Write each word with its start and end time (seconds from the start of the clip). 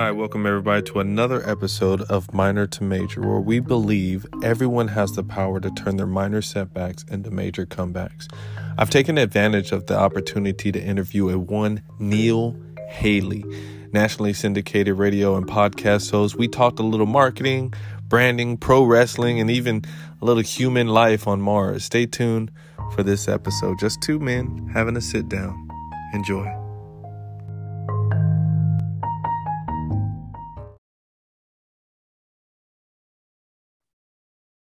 Hi, 0.00 0.12
welcome 0.12 0.46
everybody 0.46 0.80
to 0.92 1.00
another 1.00 1.46
episode 1.46 2.00
of 2.00 2.32
Minor 2.32 2.66
to 2.68 2.82
Major, 2.82 3.20
where 3.20 3.38
we 3.38 3.60
believe 3.60 4.24
everyone 4.42 4.88
has 4.88 5.12
the 5.12 5.22
power 5.22 5.60
to 5.60 5.70
turn 5.72 5.98
their 5.98 6.06
minor 6.06 6.40
setbacks 6.40 7.04
into 7.10 7.30
major 7.30 7.66
comebacks. 7.66 8.26
I've 8.78 8.88
taken 8.88 9.18
advantage 9.18 9.72
of 9.72 9.88
the 9.88 9.98
opportunity 9.98 10.72
to 10.72 10.82
interview 10.82 11.28
a 11.28 11.38
one 11.38 11.82
Neil 11.98 12.56
Haley, 12.88 13.44
nationally 13.92 14.32
syndicated 14.32 14.96
radio 14.96 15.36
and 15.36 15.46
podcast 15.46 16.10
host. 16.10 16.34
We 16.34 16.48
talked 16.48 16.78
a 16.78 16.82
little 16.82 17.04
marketing, 17.04 17.74
branding, 18.08 18.56
pro 18.56 18.84
wrestling, 18.84 19.38
and 19.38 19.50
even 19.50 19.84
a 20.22 20.24
little 20.24 20.42
human 20.42 20.86
life 20.86 21.28
on 21.28 21.42
Mars. 21.42 21.84
Stay 21.84 22.06
tuned 22.06 22.50
for 22.94 23.02
this 23.02 23.28
episode. 23.28 23.78
Just 23.78 24.00
two 24.00 24.18
men 24.18 24.70
having 24.72 24.96
a 24.96 25.02
sit 25.02 25.28
down. 25.28 25.68
Enjoy. 26.14 26.59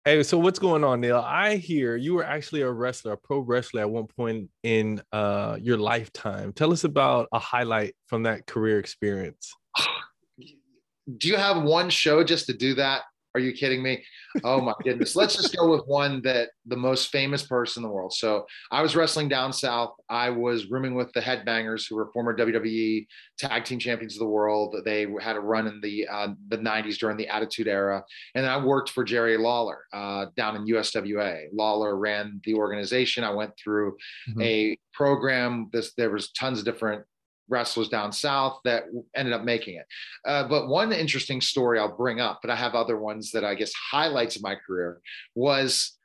Hey, 0.08 0.24
so 0.24 0.38
what's 0.38 0.58
going 0.58 0.86
on, 0.86 1.02
Neil? 1.02 1.18
I 1.20 1.58
hear 1.58 1.98
you 1.98 2.14
were 2.14 2.24
actually 2.24 2.62
a 2.62 2.72
wrestler, 2.72 3.12
a 3.12 3.18
pro 3.18 3.40
wrestler 3.40 3.82
at 3.82 3.90
one 3.90 4.08
point 4.08 4.50
in 4.64 5.02
uh, 5.12 5.58
your 5.62 5.78
lifetime. 5.78 6.54
Tell 6.54 6.72
us 6.72 6.86
about 6.86 7.28
a 7.34 7.40
highlight 7.40 7.94
from 8.06 8.24
that 8.24 8.48
career 8.48 8.80
experience. 8.80 9.54
Do 11.18 11.28
you 11.28 11.36
have 11.36 11.62
one 11.62 11.90
show 11.90 12.24
just 12.24 12.46
to 12.46 12.54
do 12.54 12.74
that? 12.76 13.02
Are 13.38 13.40
you 13.40 13.54
kidding 13.54 13.84
me? 13.84 14.04
Oh 14.44 14.60
my 14.60 14.74
goodness. 14.82 15.16
Let's 15.16 15.36
just 15.36 15.56
go 15.56 15.70
with 15.70 15.86
one 15.86 16.24
that 16.24 16.50
the 16.66 16.76
most 16.76 17.12
famous 17.12 17.46
person 17.46 17.84
in 17.84 17.88
the 17.88 17.94
world. 17.94 18.14
So 18.14 18.48
I 18.72 18.82
was 18.82 18.96
wrestling 18.96 19.30
down 19.30 19.54
south. 19.54 19.94
I 20.10 20.32
was 20.32 20.72
rooming 20.72 20.96
with 20.96 21.14
the 21.14 21.20
Headbangers, 21.20 21.86
who 21.88 21.98
were 21.98 22.10
former 22.14 22.36
WWE 22.36 23.06
tag 23.38 23.64
team 23.64 23.78
champions 23.78 24.16
of 24.16 24.22
the 24.22 24.28
world. 24.28 24.76
They 24.84 25.06
had 25.22 25.36
a 25.36 25.40
run 25.40 25.68
in 25.68 25.80
the 25.82 26.08
uh, 26.08 26.30
the 26.48 26.58
90s 26.58 26.98
during 26.98 27.16
the 27.16 27.28
Attitude 27.28 27.68
Era, 27.68 28.04
and 28.34 28.48
I 28.48 28.58
worked 28.58 28.90
for 28.90 29.04
Jerry 29.04 29.38
Lawler 29.38 29.84
uh, 29.94 30.26
down 30.36 30.56
in 30.56 30.66
USWA. 30.66 31.46
Lawler 31.54 31.96
ran 31.96 32.42
the 32.44 32.56
organization. 32.56 33.24
I 33.24 33.30
went 33.30 33.52
through 33.64 33.98
mm-hmm. 34.32 34.42
a 34.42 34.80
program. 34.94 35.70
This 35.72 35.94
there 35.94 36.10
was 36.10 36.32
tons 36.32 36.58
of 36.58 36.66
different 36.66 37.06
wrestlers 37.50 37.90
down 37.90 38.12
south 38.12 38.60
that 38.64 38.86
ended 39.16 39.34
up 39.34 39.44
making 39.44 39.76
it. 39.76 39.86
Uh, 40.26 40.48
but 40.48 40.68
one 40.68 40.92
interesting 40.92 41.42
story 41.42 41.80
I'll 41.80 41.96
bring 41.96 42.20
up, 42.20 42.40
but 42.42 42.52
I 42.52 42.56
have 42.56 42.76
other 42.76 42.98
ones 42.98 43.32
that 43.32 43.44
I 43.44 43.56
guess 43.56 43.74
highlights 43.74 44.36
of 44.36 44.44
my 44.44 44.56
career 44.56 45.02
was 45.36 45.98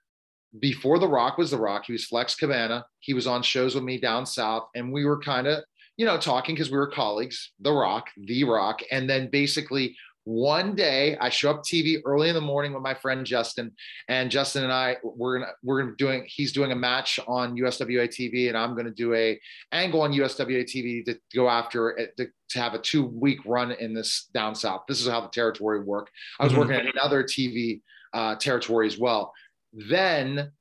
before 0.58 0.98
The 0.98 1.08
Rock 1.08 1.38
was 1.38 1.50
The 1.50 1.58
Rock, 1.58 1.84
he 1.86 1.92
was 1.92 2.04
Flex 2.04 2.36
Kavana. 2.36 2.84
He 3.00 3.14
was 3.14 3.26
on 3.26 3.42
shows 3.42 3.74
with 3.74 3.84
me 3.84 3.98
down 3.98 4.26
south, 4.26 4.68
and 4.74 4.92
we 4.92 5.04
were 5.04 5.18
kind 5.18 5.46
of, 5.46 5.64
you 5.96 6.04
know, 6.04 6.18
talking 6.18 6.54
because 6.54 6.70
we 6.70 6.76
were 6.76 6.90
colleagues, 6.90 7.52
The 7.60 7.72
Rock, 7.72 8.08
The 8.16 8.44
Rock. 8.44 8.80
And 8.90 9.08
then 9.08 9.30
basically 9.30 9.96
one 10.24 10.76
day 10.76 11.16
I 11.20 11.28
show 11.28 11.50
up 11.50 11.62
TV 11.62 12.00
early 12.04 12.28
in 12.28 12.34
the 12.34 12.40
morning 12.40 12.72
with 12.72 12.82
my 12.82 12.94
friend 12.94 13.26
Justin, 13.26 13.72
and 14.08 14.30
Justin 14.30 14.62
and 14.62 14.72
I 14.72 14.96
we're 15.02 15.38
gonna 15.38 15.52
we're 15.62 15.82
gonna 15.82 15.96
doing 15.96 16.24
he's 16.26 16.52
doing 16.52 16.72
a 16.72 16.76
match 16.76 17.18
on 17.26 17.56
USWA 17.56 18.08
TV, 18.08 18.48
and 18.48 18.56
I'm 18.56 18.76
gonna 18.76 18.90
do 18.90 19.14
a 19.14 19.40
angle 19.72 20.02
on 20.02 20.12
USWA 20.12 20.64
TV 20.64 21.04
to 21.04 21.18
go 21.34 21.48
after 21.48 21.90
it, 21.90 22.16
to, 22.16 22.28
to 22.50 22.58
have 22.60 22.74
a 22.74 22.78
two 22.78 23.04
week 23.04 23.40
run 23.44 23.72
in 23.72 23.94
this 23.94 24.28
down 24.32 24.54
south. 24.54 24.82
This 24.86 25.00
is 25.00 25.08
how 25.08 25.20
the 25.20 25.28
territory 25.28 25.82
work. 25.82 26.10
I 26.38 26.44
was 26.44 26.52
mm-hmm. 26.52 26.60
working 26.60 26.76
at 26.76 26.94
another 26.94 27.24
TV 27.24 27.80
uh, 28.12 28.36
territory 28.36 28.86
as 28.86 28.98
well. 28.98 29.32
Then, 29.72 30.52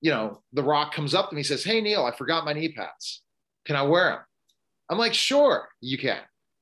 you 0.00 0.10
know, 0.10 0.42
The 0.54 0.62
Rock 0.62 0.92
comes 0.92 1.14
up 1.14 1.30
to 1.30 1.36
me, 1.36 1.44
says, 1.44 1.62
"Hey 1.62 1.80
Neil, 1.80 2.04
I 2.04 2.10
forgot 2.10 2.44
my 2.44 2.52
knee 2.52 2.72
pads. 2.72 3.22
Can 3.64 3.76
I 3.76 3.82
wear 3.82 4.10
them?" 4.10 4.20
I'm 4.90 4.98
like, 4.98 5.14
"Sure, 5.14 5.68
you 5.80 5.98
can." 5.98 6.20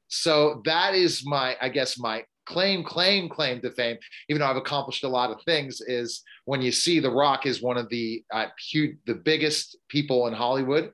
So 0.08 0.60
that 0.66 0.94
is 0.94 1.24
my, 1.24 1.56
I 1.62 1.70
guess, 1.70 1.98
my 1.98 2.24
claim, 2.46 2.84
claim, 2.84 3.28
claim 3.28 3.60
to 3.60 3.70
fame, 3.70 3.96
even 4.28 4.40
though 4.40 4.46
I've 4.46 4.56
accomplished 4.56 5.04
a 5.04 5.08
lot 5.08 5.30
of 5.30 5.42
things, 5.44 5.80
is 5.80 6.22
when 6.44 6.62
you 6.62 6.72
see 6.72 7.00
The 7.00 7.10
Rock 7.10 7.46
is 7.46 7.62
one 7.62 7.76
of 7.76 7.88
the 7.88 8.24
uh, 8.32 8.46
huge, 8.70 8.96
the 9.06 9.14
biggest 9.14 9.76
people 9.88 10.26
in 10.26 10.34
Hollywood, 10.34 10.92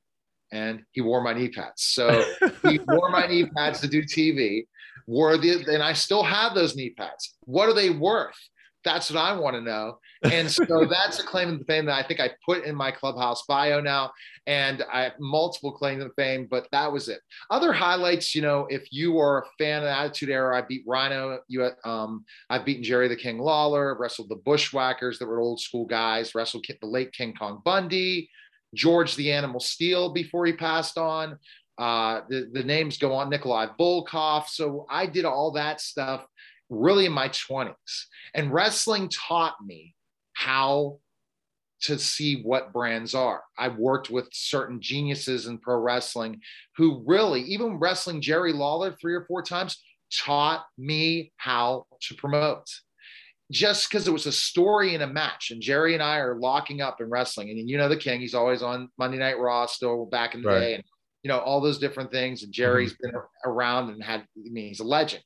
and 0.52 0.82
he 0.92 1.00
wore 1.00 1.22
my 1.22 1.34
knee 1.34 1.48
pads. 1.48 1.82
So 1.82 2.24
he 2.62 2.80
wore 2.88 3.10
my 3.10 3.26
knee 3.26 3.46
pads 3.46 3.80
to 3.80 3.88
do 3.88 4.02
TV. 4.02 4.66
Wore 5.06 5.38
the, 5.38 5.64
and 5.72 5.82
I 5.82 5.94
still 5.94 6.22
have 6.22 6.54
those 6.54 6.76
knee 6.76 6.90
pads. 6.90 7.34
What 7.44 7.68
are 7.68 7.74
they 7.74 7.90
worth? 7.90 8.36
That's 8.84 9.10
what 9.10 9.18
I 9.18 9.38
want 9.38 9.56
to 9.56 9.60
know. 9.60 9.98
And 10.22 10.50
so 10.50 10.84
that's 10.90 11.18
a 11.18 11.24
claim 11.24 11.50
to 11.50 11.58
the 11.58 11.64
fame 11.64 11.86
that 11.86 12.04
I 12.04 12.06
think 12.06 12.20
I 12.20 12.30
put 12.44 12.64
in 12.64 12.74
my 12.74 12.90
clubhouse 12.90 13.44
bio 13.46 13.80
now. 13.80 14.12
And 14.46 14.84
I 14.92 15.02
have 15.02 15.14
multiple 15.18 15.72
claims 15.72 16.02
to 16.02 16.08
the 16.08 16.14
fame, 16.14 16.46
but 16.50 16.68
that 16.72 16.90
was 16.90 17.08
it. 17.08 17.20
Other 17.50 17.72
highlights, 17.72 18.34
you 18.34 18.42
know, 18.42 18.66
if 18.70 18.92
you 18.92 19.18
are 19.18 19.42
a 19.42 19.46
fan 19.58 19.82
of 19.82 19.88
Attitude 19.88 20.30
Era, 20.30 20.56
I 20.56 20.62
beat 20.62 20.86
Rhyno. 20.86 21.38
You, 21.48 21.70
um, 21.84 22.24
I've 22.48 22.64
beaten 22.64 22.82
Jerry 22.82 23.08
the 23.08 23.16
King 23.16 23.38
Lawler, 23.38 23.96
wrestled 23.98 24.28
the 24.28 24.36
Bushwhackers 24.36 25.18
that 25.18 25.26
were 25.26 25.40
old 25.40 25.60
school 25.60 25.86
guys, 25.86 26.34
wrestled 26.34 26.66
the 26.68 26.86
late 26.86 27.12
King 27.12 27.34
Kong 27.34 27.60
Bundy, 27.64 28.30
George 28.74 29.16
the 29.16 29.32
Animal 29.32 29.60
Steele 29.60 30.12
before 30.12 30.46
he 30.46 30.52
passed 30.52 30.98
on. 30.98 31.38
Uh, 31.78 32.22
the, 32.28 32.50
the 32.52 32.64
names 32.64 32.98
go 32.98 33.14
on, 33.14 33.30
Nikolai 33.30 33.68
Volkov. 33.78 34.48
So 34.48 34.84
I 34.90 35.06
did 35.06 35.24
all 35.24 35.52
that 35.52 35.80
stuff 35.80 36.26
really 36.70 37.06
in 37.06 37.12
my 37.12 37.28
20s. 37.28 37.74
And 38.34 38.52
wrestling 38.52 39.08
taught 39.08 39.56
me 39.64 39.94
how 40.34 40.98
to 41.80 41.98
see 41.98 42.42
what 42.42 42.72
brands 42.72 43.14
are. 43.14 43.42
I 43.56 43.68
worked 43.68 44.10
with 44.10 44.28
certain 44.32 44.80
geniuses 44.80 45.46
in 45.46 45.58
pro 45.58 45.76
wrestling 45.76 46.40
who 46.76 47.02
really, 47.06 47.42
even 47.42 47.78
wrestling 47.78 48.20
Jerry 48.20 48.52
Lawler 48.52 48.92
three 48.92 49.14
or 49.14 49.24
four 49.26 49.42
times, 49.42 49.82
taught 50.12 50.64
me 50.76 51.32
how 51.36 51.86
to 52.02 52.14
promote. 52.14 52.66
Just 53.50 53.88
because 53.88 54.06
it 54.06 54.12
was 54.12 54.26
a 54.26 54.32
story 54.32 54.94
in 54.94 55.00
a 55.00 55.06
match, 55.06 55.50
and 55.50 55.62
Jerry 55.62 55.94
and 55.94 56.02
I 56.02 56.18
are 56.18 56.38
locking 56.38 56.82
up 56.82 57.00
and 57.00 57.10
wrestling, 57.10 57.48
and 57.48 57.68
you 57.68 57.78
know 57.78 57.88
the 57.88 57.96
King, 57.96 58.20
he's 58.20 58.34
always 58.34 58.62
on 58.62 58.90
Monday 58.98 59.16
Night 59.16 59.38
Raw, 59.38 59.64
still 59.64 60.04
back 60.04 60.34
in 60.34 60.42
the 60.42 60.48
right. 60.48 60.60
day, 60.60 60.74
and 60.74 60.84
you 61.22 61.28
know 61.28 61.38
all 61.38 61.62
those 61.62 61.78
different 61.78 62.10
things. 62.10 62.42
And 62.42 62.52
Jerry's 62.52 62.92
mm-hmm. 62.92 63.12
been 63.12 63.20
around 63.46 63.88
and 63.88 64.02
had, 64.02 64.20
I 64.20 64.50
mean, 64.50 64.68
he's 64.68 64.80
a 64.80 64.84
legend 64.84 65.22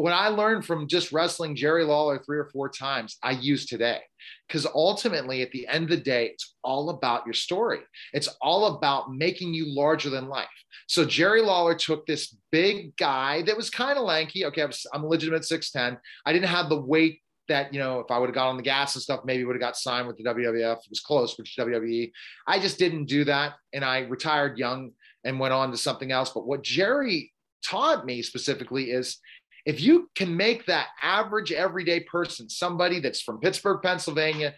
what 0.00 0.12
I 0.12 0.28
learned 0.28 0.64
from 0.64 0.88
just 0.88 1.12
wrestling 1.12 1.56
Jerry 1.56 1.84
Lawler 1.84 2.18
three 2.18 2.38
or 2.38 2.48
four 2.52 2.68
times, 2.68 3.16
I 3.22 3.32
use 3.32 3.66
today. 3.66 4.00
Because 4.46 4.66
ultimately, 4.66 5.42
at 5.42 5.50
the 5.52 5.66
end 5.68 5.84
of 5.84 5.90
the 5.90 5.96
day, 5.96 6.26
it's 6.26 6.54
all 6.64 6.90
about 6.90 7.26
your 7.26 7.34
story. 7.34 7.80
It's 8.12 8.28
all 8.40 8.76
about 8.76 9.12
making 9.12 9.54
you 9.54 9.66
larger 9.74 10.10
than 10.10 10.28
life. 10.28 10.48
So 10.86 11.04
Jerry 11.04 11.42
Lawler 11.42 11.74
took 11.74 12.06
this 12.06 12.34
big 12.50 12.96
guy 12.96 13.42
that 13.42 13.56
was 13.56 13.70
kind 13.70 13.98
of 13.98 14.04
lanky. 14.04 14.46
Okay, 14.46 14.62
I 14.62 14.70
I'm 14.92 15.04
a 15.04 15.06
legitimate 15.06 15.42
6'10. 15.42 15.98
I 16.24 16.32
didn't 16.32 16.48
have 16.48 16.68
the 16.68 16.80
weight 16.80 17.20
that, 17.48 17.72
you 17.72 17.80
know, 17.80 18.00
if 18.00 18.10
I 18.10 18.18
would 18.18 18.28
have 18.28 18.34
got 18.34 18.48
on 18.48 18.56
the 18.56 18.62
gas 18.62 18.94
and 18.94 19.02
stuff, 19.02 19.20
maybe 19.24 19.44
would 19.44 19.56
have 19.56 19.60
got 19.60 19.76
signed 19.76 20.06
with 20.06 20.16
the 20.16 20.24
WWF. 20.24 20.76
It 20.76 20.90
was 20.90 21.00
close, 21.00 21.36
which 21.36 21.56
WWE. 21.58 22.10
I 22.46 22.58
just 22.58 22.78
didn't 22.78 23.06
do 23.06 23.24
that. 23.24 23.54
And 23.72 23.84
I 23.84 24.00
retired 24.00 24.58
young 24.58 24.92
and 25.24 25.40
went 25.40 25.54
on 25.54 25.70
to 25.70 25.76
something 25.76 26.12
else. 26.12 26.30
But 26.30 26.46
what 26.46 26.62
Jerry 26.62 27.32
taught 27.64 28.06
me 28.06 28.22
specifically 28.22 28.90
is 28.90 29.18
if 29.66 29.80
you 29.80 30.08
can 30.14 30.36
make 30.36 30.66
that 30.66 30.88
average 31.02 31.52
everyday 31.52 32.00
person, 32.00 32.48
somebody 32.48 33.00
that's 33.00 33.20
from 33.20 33.40
Pittsburgh, 33.40 33.80
Pennsylvania, 33.82 34.54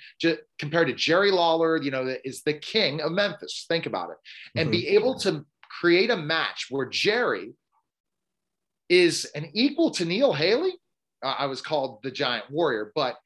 compared 0.59 0.89
to 0.89 0.95
Jerry 0.95 1.31
Lawler, 1.31 1.81
you 1.81 1.91
know, 1.91 2.05
that 2.05 2.21
is 2.25 2.43
the 2.43 2.55
king 2.55 3.01
of 3.01 3.13
Memphis, 3.13 3.67
think 3.69 3.87
about 3.87 4.11
it, 4.11 4.17
and 4.57 4.67
mm-hmm. 4.67 4.81
be 4.81 4.89
able 4.89 5.19
to 5.21 5.45
create 5.81 6.11
a 6.11 6.17
match 6.17 6.67
where 6.71 6.87
Jerry 6.87 7.55
is 8.89 9.25
an 9.35 9.51
equal 9.55 9.91
to 9.93 10.05
Neil 10.05 10.33
Haley. 10.33 10.75
Uh, 11.23 11.35
I 11.39 11.47
was 11.47 11.63
called 11.63 12.01
the 12.03 12.11
Giant 12.11 12.51
Warrior, 12.51 12.93
but 12.95 13.17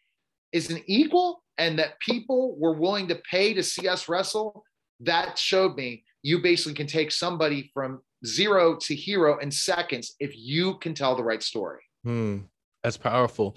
is 0.53 0.71
an 0.71 0.83
equal, 0.87 1.43
and 1.59 1.79
that 1.79 1.99
people 2.01 2.57
were 2.59 2.75
willing 2.75 3.09
to 3.09 3.21
pay 3.29 3.55
to 3.55 3.63
see 3.63 3.89
us 3.89 4.09
wrestle. 4.09 4.65
That 5.01 5.39
showed 5.39 5.77
me 5.77 6.05
you 6.23 6.41
basically 6.41 6.75
can 6.75 6.87
take 6.87 7.13
somebody 7.13 7.71
from 7.75 8.01
zero 8.27 8.77
to 8.77 8.95
hero 8.95 9.39
in 9.39 9.51
seconds 9.51 10.15
if 10.21 10.37
you 10.37 10.79
can 10.79 10.95
tell 10.95 11.17
the 11.17 11.25
right 11.25 11.43
story. 11.43 11.81
Hmm. 12.05 12.41
That's 12.83 12.99
powerful. 12.99 13.57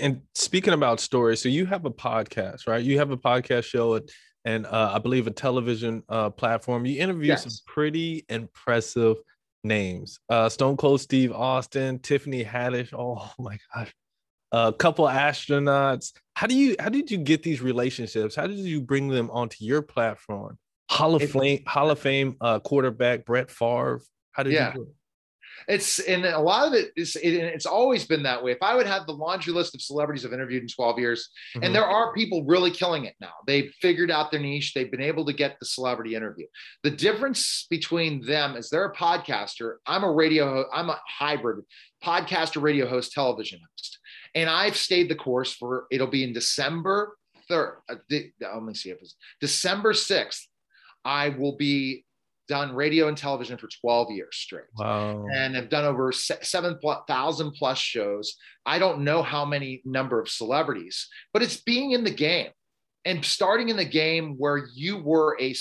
and 0.00 0.22
speaking 0.36 0.72
about 0.72 1.00
stories, 1.00 1.42
so 1.42 1.48
you 1.48 1.66
have 1.66 1.84
a 1.84 1.90
podcast, 1.90 2.68
right? 2.68 2.82
You 2.82 2.98
have 2.98 3.10
a 3.10 3.16
podcast 3.16 3.64
show 3.64 4.00
and 4.44 4.66
uh, 4.66 4.92
I 4.94 4.98
believe 4.98 5.26
a 5.26 5.32
television 5.32 6.02
uh, 6.08 6.30
platform. 6.30 6.86
You 6.86 7.00
interview 7.00 7.28
yes. 7.28 7.42
some 7.42 7.52
pretty 7.66 8.24
impressive 8.28 9.16
names: 9.64 10.20
uh, 10.28 10.48
Stone 10.48 10.76
Cold 10.76 11.00
Steve 11.00 11.32
Austin, 11.32 11.98
Tiffany 11.98 12.44
Haddish. 12.44 12.94
Oh 12.96 13.30
my 13.38 13.58
gosh, 13.74 13.92
a 14.52 14.72
couple 14.72 15.06
astronauts. 15.06 16.12
How 16.34 16.46
do 16.46 16.54
you 16.54 16.76
how 16.78 16.88
did 16.88 17.10
you 17.10 17.18
get 17.18 17.42
these 17.42 17.60
relationships? 17.60 18.36
How 18.36 18.46
did 18.46 18.58
you 18.58 18.80
bring 18.80 19.08
them 19.08 19.30
onto 19.30 19.64
your 19.64 19.82
platform? 19.82 20.56
Hall 20.90 21.14
of 21.14 21.30
Fame, 21.30 21.62
Hall 21.66 21.90
of 21.90 21.98
Fame 21.98 22.36
uh, 22.40 22.60
quarterback 22.60 23.24
Brett 23.24 23.50
Favre. 23.50 24.00
How 24.32 24.42
did 24.42 24.52
yeah. 24.52 24.68
you 24.68 24.74
do 24.74 24.82
it? 24.82 24.88
It's 25.66 25.98
and 25.98 26.24
a 26.24 26.38
lot 26.38 26.68
of 26.68 26.74
it 26.74 26.92
is 26.96 27.16
it, 27.16 27.34
it's 27.34 27.66
always 27.66 28.06
been 28.06 28.22
that 28.22 28.42
way. 28.42 28.52
If 28.52 28.62
I 28.62 28.76
would 28.76 28.86
have 28.86 29.06
the 29.06 29.12
laundry 29.12 29.52
list 29.52 29.74
of 29.74 29.82
celebrities 29.82 30.24
I've 30.24 30.32
interviewed 30.32 30.62
in 30.62 30.68
12 30.68 30.98
years, 30.98 31.28
mm-hmm. 31.54 31.64
and 31.64 31.74
there 31.74 31.84
are 31.84 32.14
people 32.14 32.44
really 32.44 32.70
killing 32.70 33.04
it 33.04 33.14
now. 33.20 33.32
They've 33.46 33.72
figured 33.82 34.10
out 34.10 34.30
their 34.30 34.40
niche. 34.40 34.72
They've 34.72 34.90
been 34.90 35.02
able 35.02 35.26
to 35.26 35.32
get 35.32 35.58
the 35.58 35.66
celebrity 35.66 36.14
interview. 36.14 36.46
The 36.84 36.90
difference 36.90 37.66
between 37.68 38.24
them 38.24 38.56
is 38.56 38.70
they're 38.70 38.86
a 38.86 38.94
podcaster. 38.94 39.76
I'm 39.86 40.04
a 40.04 40.12
radio. 40.12 40.64
I'm 40.72 40.90
a 40.90 41.00
hybrid 41.06 41.64
podcaster, 42.02 42.62
radio 42.62 42.88
host, 42.88 43.12
television 43.12 43.60
host, 43.60 43.98
and 44.34 44.48
I've 44.48 44.76
stayed 44.76 45.10
the 45.10 45.16
course 45.16 45.52
for. 45.52 45.86
It'll 45.90 46.06
be 46.06 46.24
in 46.24 46.32
December 46.32 47.16
third. 47.48 47.78
Uh, 47.88 47.96
let 48.10 48.62
me 48.62 48.74
see 48.74 48.90
if 48.90 48.98
it's 49.00 49.16
December 49.40 49.92
6th. 49.92 50.42
I 51.04 51.30
will 51.30 51.56
be 51.56 52.04
done 52.48 52.74
radio 52.74 53.08
and 53.08 53.16
television 53.16 53.58
for 53.58 53.68
12 53.80 54.10
years 54.10 54.34
straight. 54.36 54.64
Wow. 54.76 55.26
And 55.32 55.54
have 55.54 55.68
done 55.68 55.84
over 55.84 56.10
7,000 56.12 57.52
plus 57.52 57.78
shows. 57.78 58.36
I 58.64 58.78
don't 58.78 59.04
know 59.04 59.22
how 59.22 59.44
many 59.44 59.82
number 59.84 60.18
of 60.20 60.28
celebrities, 60.28 61.08
but 61.32 61.42
it's 61.42 61.60
being 61.60 61.92
in 61.92 62.04
the 62.04 62.10
game 62.10 62.50
and 63.04 63.24
starting 63.24 63.68
in 63.68 63.76
the 63.76 63.84
game 63.84 64.34
where 64.38 64.66
you 64.74 64.98
were 64.98 65.36
a 65.40 65.54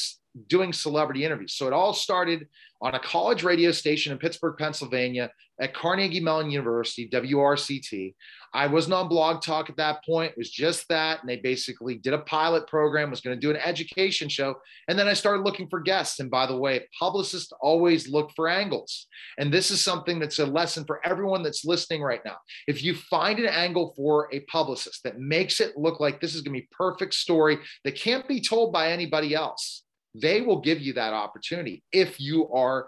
doing 0.47 0.73
celebrity 0.73 1.25
interviews. 1.25 1.53
So 1.53 1.67
it 1.67 1.73
all 1.73 1.93
started 1.93 2.47
on 2.81 2.95
a 2.95 2.99
college 2.99 3.43
radio 3.43 3.71
station 3.71 4.11
in 4.11 4.17
Pittsburgh, 4.17 4.55
Pennsylvania 4.57 5.31
at 5.59 5.73
Carnegie 5.73 6.19
Mellon 6.19 6.51
University, 6.51 7.09
WRCT. 7.09 8.13
I 8.53 8.67
wasn't 8.67 8.93
on 8.93 9.09
Blog 9.09 9.41
Talk 9.41 9.69
at 9.69 9.77
that 9.77 10.05
point. 10.05 10.31
It 10.31 10.37
was 10.37 10.51
just 10.51 10.87
that. 10.89 11.19
And 11.19 11.29
they 11.29 11.37
basically 11.37 11.95
did 11.95 12.13
a 12.13 12.19
pilot 12.19 12.67
program, 12.67 13.09
was 13.09 13.21
going 13.21 13.35
to 13.35 13.41
do 13.41 13.49
an 13.49 13.57
education 13.57 14.29
show. 14.29 14.55
And 14.87 14.97
then 14.97 15.07
I 15.07 15.13
started 15.13 15.43
looking 15.43 15.67
for 15.67 15.79
guests. 15.79 16.19
And 16.19 16.29
by 16.29 16.45
the 16.45 16.57
way, 16.57 16.87
publicists 16.97 17.51
always 17.59 18.07
look 18.07 18.31
for 18.35 18.47
angles. 18.47 19.07
And 19.39 19.51
this 19.51 19.71
is 19.71 19.83
something 19.83 20.19
that's 20.19 20.39
a 20.39 20.45
lesson 20.45 20.85
for 20.85 21.05
everyone 21.05 21.43
that's 21.43 21.65
listening 21.65 22.03
right 22.03 22.21
now. 22.23 22.37
If 22.67 22.83
you 22.83 22.95
find 22.95 23.39
an 23.39 23.47
angle 23.47 23.93
for 23.97 24.29
a 24.31 24.41
publicist 24.41 25.03
that 25.03 25.19
makes 25.19 25.59
it 25.59 25.77
look 25.77 25.99
like 25.99 26.21
this 26.21 26.35
is 26.35 26.41
going 26.41 26.55
to 26.55 26.61
be 26.61 26.69
perfect 26.71 27.15
story 27.15 27.57
that 27.83 27.95
can't 27.95 28.27
be 28.27 28.41
told 28.41 28.71
by 28.71 28.91
anybody 28.91 29.33
else, 29.33 29.83
they 30.15 30.41
will 30.41 30.61
give 30.61 30.81
you 30.81 30.93
that 30.93 31.13
opportunity 31.13 31.83
if 31.91 32.19
you 32.19 32.49
are 32.51 32.87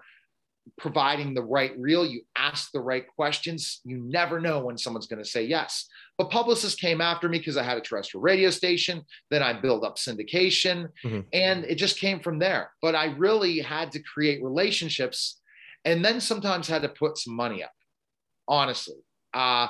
providing 0.78 1.34
the 1.34 1.42
right 1.42 1.78
reel, 1.78 2.06
you 2.06 2.22
ask 2.38 2.72
the 2.72 2.80
right 2.80 3.06
questions, 3.08 3.82
you 3.84 3.98
never 3.98 4.40
know 4.40 4.60
when 4.60 4.78
someone's 4.78 5.08
going 5.08 5.24
to 5.24 5.30
say 5.30 5.44
yes. 5.44 5.88
But 6.18 6.30
publicists 6.30 6.80
came 6.80 7.02
after 7.02 7.30
me 7.30 7.40
because 7.40 7.58
I 7.58 7.64
had 7.64 7.78
a 7.78 7.82
terrestrial 7.82 8.22
radio 8.22 8.50
station. 8.50 9.04
Then 9.30 9.44
I 9.44 9.54
built 9.54 9.84
up 9.84 9.98
syndication, 9.98 10.90
mm-hmm. 11.04 11.22
and 11.34 11.66
it 11.66 11.76
just 11.76 12.00
came 12.00 12.20
from 12.20 12.40
there. 12.40 12.72
But 12.82 12.96
I 12.96 13.06
really 13.06 13.60
had 13.60 13.92
to 13.94 14.04
create 14.04 14.44
relationships, 14.44 15.40
and 15.86 16.04
then 16.04 16.20
sometimes 16.20 16.68
had 16.68 16.82
to 16.84 16.90
put 16.90 17.18
some 17.18 17.36
money 17.36 17.64
up. 17.64 17.72
Honestly, 18.48 18.98
uh, 19.34 19.68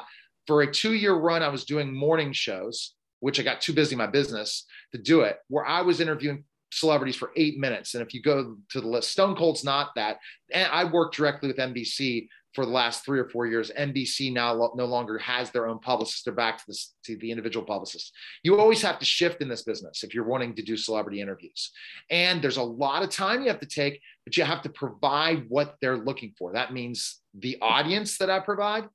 for 0.47 0.61
a 0.61 0.71
two-year 0.71 1.13
run, 1.13 1.43
I 1.43 1.49
was 1.49 1.65
doing 1.65 1.93
morning 1.93 2.33
shows, 2.33 2.93
which 3.19 3.39
I 3.39 3.43
got 3.43 3.61
too 3.61 3.73
busy 3.73 3.93
in 3.93 3.97
my 3.97 4.07
business 4.07 4.65
to 4.93 5.01
do 5.01 5.21
it, 5.21 5.37
where 5.49 5.65
I 5.65 5.81
was 5.81 5.99
interviewing 5.99 6.45
celebrities 6.71 7.15
for 7.15 7.31
eight 7.35 7.57
minutes. 7.57 7.95
And 7.95 8.05
if 8.05 8.13
you 8.13 8.21
go 8.21 8.57
to 8.69 8.81
the 8.81 8.87
list, 8.87 9.11
Stone 9.11 9.35
Cold's 9.35 9.63
not 9.63 9.95
that. 9.95 10.17
And 10.51 10.69
I 10.71 10.83
worked 10.83 11.15
directly 11.15 11.47
with 11.47 11.57
NBC 11.57 12.27
for 12.53 12.65
the 12.65 12.71
last 12.71 13.05
three 13.05 13.19
or 13.19 13.29
four 13.29 13.45
years. 13.45 13.71
NBC 13.77 14.33
now 14.33 14.53
lo- 14.53 14.73
no 14.75 14.85
longer 14.85 15.17
has 15.19 15.51
their 15.51 15.67
own 15.67 15.79
publicist. 15.79 16.25
They're 16.25 16.33
back 16.33 16.57
to, 16.57 16.63
this, 16.67 16.93
to 17.05 17.15
the 17.17 17.29
individual 17.29 17.65
publicist. 17.65 18.13
You 18.43 18.59
always 18.59 18.81
have 18.81 18.99
to 18.99 19.05
shift 19.05 19.41
in 19.41 19.47
this 19.47 19.63
business 19.63 20.03
if 20.03 20.13
you're 20.13 20.25
wanting 20.25 20.55
to 20.55 20.63
do 20.63 20.75
celebrity 20.75 21.21
interviews. 21.21 21.71
And 22.09 22.41
there's 22.41 22.57
a 22.57 22.63
lot 22.63 23.03
of 23.03 23.09
time 23.09 23.41
you 23.41 23.49
have 23.49 23.59
to 23.59 23.67
take, 23.67 24.01
but 24.25 24.35
you 24.35 24.43
have 24.43 24.63
to 24.63 24.69
provide 24.69 25.45
what 25.47 25.75
they're 25.81 25.97
looking 25.97 26.33
for. 26.37 26.53
That 26.53 26.73
means 26.73 27.21
the 27.37 27.57
audience 27.61 28.17
that 28.17 28.31
I 28.31 28.39
provide, 28.39 28.85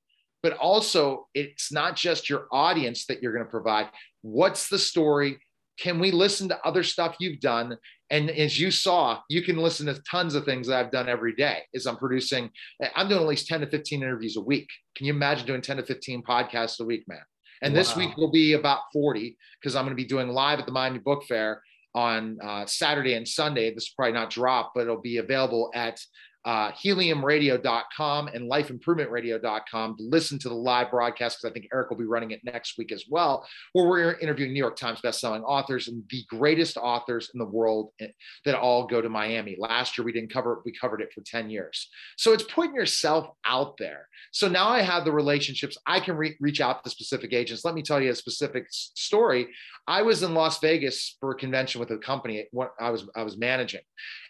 but 0.43 0.55
also 0.55 1.29
it's 1.33 1.71
not 1.71 1.97
just 1.97 2.29
your 2.29 2.49
audience 2.51 3.07
that 3.07 3.23
you're 3.23 3.33
going 3.33 3.45
to 3.45 3.51
provide. 3.51 3.89
What's 4.23 4.69
the 4.69 4.79
story? 4.79 5.39
Can 5.79 5.99
we 5.99 6.11
listen 6.11 6.49
to 6.49 6.67
other 6.67 6.83
stuff 6.83 7.17
you've 7.19 7.41
done? 7.41 7.77
And 8.11 8.31
as 8.31 8.61
you 8.61 8.71
saw 8.71 9.21
you 9.29 9.43
can 9.43 9.57
listen 9.57 9.87
to 9.87 10.01
tons 10.09 10.35
of 10.35 10.45
things 10.45 10.69
that 10.69 10.79
i've 10.79 10.93
done 10.93 11.09
every 11.09 11.35
day 11.35 11.63
as 11.75 11.87
i'm 11.87 11.97
producing 11.97 12.51
i'm 12.95 13.09
doing 13.09 13.23
at 13.23 13.27
least 13.27 13.47
10 13.49 13.61
to 13.61 13.67
15 13.67 14.03
interviews 14.03 14.37
a 14.37 14.41
week. 14.41 14.69
Can 14.95 15.07
you 15.07 15.15
imagine 15.15 15.47
doing 15.47 15.63
10 15.63 15.79
to 15.79 15.85
15 15.85 16.23
podcasts 16.23 16.81
a 16.81 16.85
week 16.85 17.05
man? 17.09 17.19
And 17.63 17.73
wow. 17.73 17.81
this 17.81 17.97
week 17.97 18.17
will 18.17 18.31
be 18.31 18.53
about 18.53 18.81
40 18.93 19.37
because 19.61 19.75
i'm 19.75 19.85
going 19.85 19.97
to 19.97 20.03
be 20.03 20.09
doing 20.09 20.29
live 20.29 20.59
at 20.59 20.67
the 20.67 20.73
miami 20.73 20.99
book 20.99 21.25
fair 21.25 21.63
on 21.95 22.39
uh, 22.43 22.67
saturday 22.67 23.15
and 23.15 23.27
sunday. 23.27 23.75
This 23.75 23.91
will 23.91 24.05
probably 24.05 24.21
not 24.21 24.31
drop 24.31 24.73
but 24.75 24.83
it'll 24.83 25.01
be 25.01 25.17
available 25.17 25.71
at 25.75 25.99
uh, 26.45 26.71
heliumradio.com 26.73 28.29
and 28.29 28.51
lifeimprovementradio.com 28.51 29.97
to 29.97 30.03
listen 30.03 30.39
to 30.39 30.49
the 30.49 30.55
live 30.55 30.91
broadcast 30.91 31.39
because 31.39 31.51
I 31.51 31.53
think 31.53 31.69
Eric 31.73 31.91
will 31.91 31.97
be 31.97 32.05
running 32.05 32.33
it 32.33 32.41
next 32.45 32.77
week 32.77 32.93
as 32.93 33.05
well, 33.09 33.47
where 33.73 33.87
we're 33.87 34.13
interviewing 34.19 34.53
New 34.53 34.59
York 34.59 34.77
Times 34.77 35.01
bestselling 35.01 35.43
authors 35.45 35.89
and 35.89 36.03
the 36.11 36.25
greatest 36.29 36.77
authors 36.77 37.31
in 37.33 37.39
the 37.39 37.47
world 37.47 37.93
eh, 38.01 38.09
that 38.45 38.55
all 38.55 38.87
go 38.87 39.01
to 39.01 39.09
Miami. 39.09 39.57
Last 39.59 39.97
year 39.97 40.05
we 40.05 40.13
didn't 40.13 40.33
cover 40.33 40.55
it, 40.55 40.59
we 40.65 40.73
covered 40.79 41.01
it 41.01 41.13
for 41.15 41.23
10 41.23 41.49
years. 41.49 41.89
So 42.19 42.33
it's 42.33 42.45
putting 42.45 42.75
yourself 42.75 43.29
out 43.47 43.77
there. 43.79 44.09
So 44.33 44.49
now 44.49 44.69
I 44.69 44.83
have 44.83 45.05
the 45.05 45.13
relationships. 45.13 45.79
I 45.87 46.01
can 46.01 46.17
re- 46.17 46.37
reach 46.41 46.61
out 46.61 46.85
to 46.85 46.91
specific 46.91 47.33
agents. 47.33 47.65
Let 47.65 47.75
me 47.75 47.83
tell 47.83 48.01
you 48.01 48.11
a 48.11 48.15
specific 48.15 48.67
story. 48.71 49.49
I 49.87 50.03
was 50.03 50.23
in 50.23 50.35
Las 50.35 50.61
Vegas 50.61 51.17
for 51.21 51.33
a 51.33 51.35
convention 51.35 51.79
with 51.79 51.91
a 51.91 51.99
company 51.99 52.47
I 52.81 52.91
was 52.91 53.07
I 53.15 53.23
was 53.23 53.37
managing. 53.37 53.83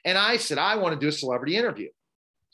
And 0.05 0.19
I 0.19 0.37
said, 0.37 0.58
I 0.58 0.76
want 0.76 0.94
to 0.94 1.00
do 1.00 1.08
a 1.08 1.12
celebrity 1.12 1.56
interview. 1.56 1.88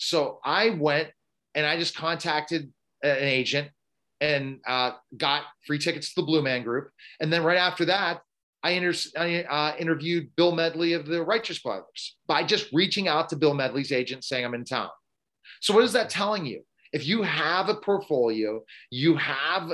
So 0.00 0.41
I 0.43 0.70
went 0.70 1.08
and 1.55 1.67
I 1.67 1.76
just 1.76 1.94
contacted 1.94 2.73
an 3.02 3.19
agent 3.19 3.69
and 4.20 4.58
uh, 4.67 4.93
got 5.17 5.44
free 5.67 5.79
tickets 5.79 6.14
to 6.14 6.23
the 6.23 6.26
Blue 6.26 6.43
Man 6.43 6.62
Group. 6.62 6.91
And 7.20 7.31
then 7.31 7.44
right 7.44 7.58
after 7.58 7.85
that, 7.85 8.23
I, 8.62 8.73
inter- 8.73 9.11
I 9.19 9.43
uh, 9.43 9.76
interviewed 9.79 10.35
Bill 10.37 10.52
Medley 10.52 10.94
of 10.94 11.06
the 11.06 11.23
Righteous 11.23 11.58
Brothers 11.58 12.17
by 12.26 12.44
just 12.44 12.73
reaching 12.73 13.08
out 13.08 13.29
to 13.29 13.37
Bill 13.37 13.52
Medley's 13.52 13.93
agent 13.93 14.25
saying, 14.25 14.44
I'm 14.44 14.55
in 14.55 14.64
town. 14.64 14.88
So, 15.61 15.75
what 15.75 15.85
is 15.85 15.93
that 15.93 16.08
telling 16.08 16.46
you? 16.46 16.62
If 16.93 17.06
you 17.06 17.23
have 17.23 17.69
a 17.69 17.75
portfolio, 17.75 18.62
you 18.91 19.17
have 19.17 19.70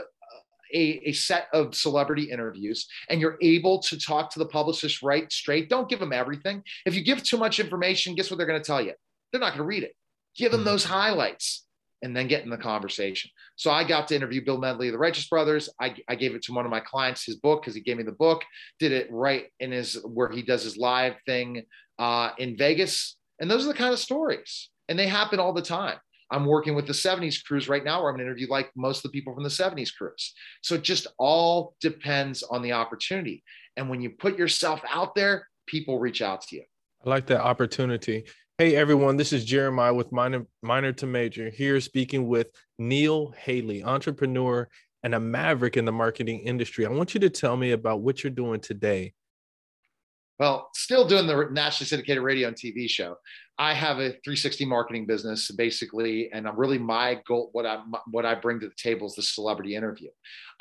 a, 0.74 1.08
a, 1.08 1.12
set 1.12 1.46
of 1.52 1.74
celebrity 1.74 2.24
interviews 2.24 2.88
and 3.08 3.20
you're 3.20 3.38
able 3.40 3.80
to 3.82 3.98
talk 3.98 4.30
to 4.32 4.40
the 4.40 4.46
publicist 4.46 5.02
right 5.02 5.30
straight, 5.32 5.68
don't 5.68 5.88
give 5.88 6.00
them 6.00 6.12
everything. 6.12 6.62
If 6.84 6.94
you 6.94 7.04
give 7.04 7.22
too 7.22 7.36
much 7.36 7.60
information, 7.60 8.14
guess 8.16 8.30
what 8.30 8.38
they're 8.38 8.46
going 8.46 8.60
to 8.60 8.66
tell 8.66 8.82
you? 8.82 8.92
They're 9.30 9.40
not 9.40 9.50
going 9.50 9.58
to 9.58 9.64
read 9.64 9.84
it. 9.84 9.94
Give 10.36 10.52
them 10.52 10.60
mm-hmm. 10.60 10.70
those 10.70 10.84
highlights 10.84 11.66
and 12.02 12.16
then 12.16 12.28
get 12.28 12.44
in 12.44 12.50
the 12.50 12.58
conversation. 12.58 13.30
So 13.56 13.70
I 13.70 13.84
got 13.84 14.08
to 14.08 14.16
interview 14.16 14.44
Bill 14.44 14.58
Medley 14.58 14.88
of 14.88 14.92
the 14.92 14.98
Righteous 14.98 15.28
Brothers. 15.28 15.68
I, 15.80 15.96
I 16.08 16.14
gave 16.14 16.34
it 16.34 16.42
to 16.42 16.52
one 16.52 16.64
of 16.64 16.70
my 16.70 16.80
clients, 16.80 17.24
his 17.24 17.36
book, 17.36 17.62
because 17.62 17.74
he 17.74 17.80
gave 17.80 17.96
me 17.96 18.02
the 18.02 18.12
book, 18.12 18.42
did 18.78 18.92
it 18.92 19.08
right 19.10 19.46
in 19.60 19.72
his 19.72 19.94
where 20.04 20.30
he 20.30 20.42
does 20.42 20.62
his 20.62 20.76
live 20.76 21.14
thing 21.24 21.62
uh, 21.98 22.30
in 22.38 22.56
Vegas. 22.56 23.16
And 23.40 23.50
those 23.50 23.64
are 23.64 23.68
the 23.68 23.78
kind 23.78 23.92
of 23.92 23.98
stories. 23.98 24.70
And 24.88 24.98
they 24.98 25.06
happen 25.06 25.40
all 25.40 25.52
the 25.52 25.62
time. 25.62 25.96
I'm 26.30 26.44
working 26.44 26.74
with 26.74 26.86
the 26.86 26.92
70s 26.92 27.44
crews 27.44 27.68
right 27.68 27.84
now 27.84 28.00
where 28.00 28.10
I'm 28.10 28.16
going 28.16 28.26
to 28.26 28.30
interview 28.30 28.48
like 28.50 28.70
most 28.76 28.98
of 28.98 29.10
the 29.10 29.16
people 29.16 29.32
from 29.32 29.44
the 29.44 29.48
70s 29.48 29.94
crews. 29.94 30.34
So 30.62 30.74
it 30.74 30.82
just 30.82 31.06
all 31.18 31.76
depends 31.80 32.42
on 32.42 32.62
the 32.62 32.72
opportunity. 32.72 33.44
And 33.76 33.88
when 33.88 34.00
you 34.00 34.10
put 34.10 34.38
yourself 34.38 34.80
out 34.92 35.14
there, 35.14 35.46
people 35.66 35.98
reach 35.98 36.22
out 36.22 36.42
to 36.42 36.56
you. 36.56 36.64
I 37.04 37.10
like 37.10 37.26
that 37.26 37.42
opportunity. 37.42 38.24
Hey 38.58 38.74
everyone, 38.74 39.18
this 39.18 39.34
is 39.34 39.44
Jeremiah 39.44 39.92
with 39.92 40.12
Minor, 40.12 40.46
Minor 40.62 40.90
to 40.94 41.06
Major 41.06 41.50
here 41.50 41.78
speaking 41.78 42.26
with 42.26 42.46
Neil 42.78 43.34
Haley, 43.36 43.84
entrepreneur 43.84 44.66
and 45.02 45.14
a 45.14 45.20
maverick 45.20 45.76
in 45.76 45.84
the 45.84 45.92
marketing 45.92 46.40
industry. 46.40 46.86
I 46.86 46.88
want 46.88 47.12
you 47.12 47.20
to 47.20 47.28
tell 47.28 47.54
me 47.58 47.72
about 47.72 48.00
what 48.00 48.24
you're 48.24 48.30
doing 48.30 48.60
today. 48.60 49.12
Well, 50.38 50.70
still 50.74 51.06
doing 51.06 51.26
the 51.26 51.48
nationally 51.50 51.86
syndicated 51.86 52.22
radio 52.22 52.48
and 52.48 52.56
TV 52.56 52.88
show. 52.88 53.16
I 53.58 53.74
have 53.74 53.98
a 53.98 54.16
360 54.24 54.64
marketing 54.64 55.04
business 55.04 55.50
basically, 55.50 56.32
and 56.32 56.48
I'm 56.48 56.58
really 56.58 56.78
my 56.78 57.20
goal. 57.26 57.50
What 57.52 57.66
I 57.66 57.82
what 58.10 58.24
I 58.24 58.36
bring 58.36 58.58
to 58.60 58.68
the 58.68 58.74
table 58.74 59.06
is 59.06 59.16
the 59.16 59.22
celebrity 59.22 59.76
interview. 59.76 60.08